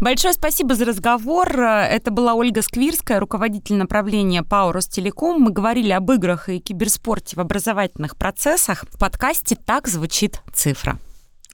Большое 0.00 0.34
спасибо 0.34 0.74
за 0.74 0.84
разговор. 0.84 1.48
Это 1.60 2.10
была 2.10 2.34
Ольга 2.34 2.62
Сквирская, 2.62 3.20
руководитель 3.20 3.76
направления 3.76 4.42
ПАО 4.42 4.72
Ростелеком. 4.72 5.40
Мы 5.40 5.52
говорили 5.52 5.92
об 5.92 6.10
играх 6.10 6.48
и 6.48 6.58
киберспорте 6.58 7.36
в 7.36 7.40
образовательных 7.40 8.16
процессах. 8.16 8.84
В 8.90 8.98
подкасте 8.98 9.54
«Так 9.54 9.86
звучит 9.86 10.42
цифра». 10.52 10.98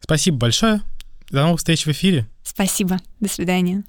Спасибо 0.00 0.38
большое. 0.38 0.80
До 1.30 1.42
новых 1.42 1.58
встреч 1.58 1.84
в 1.84 1.90
эфире. 1.90 2.26
Спасибо. 2.42 2.96
До 3.20 3.28
свидания. 3.28 3.84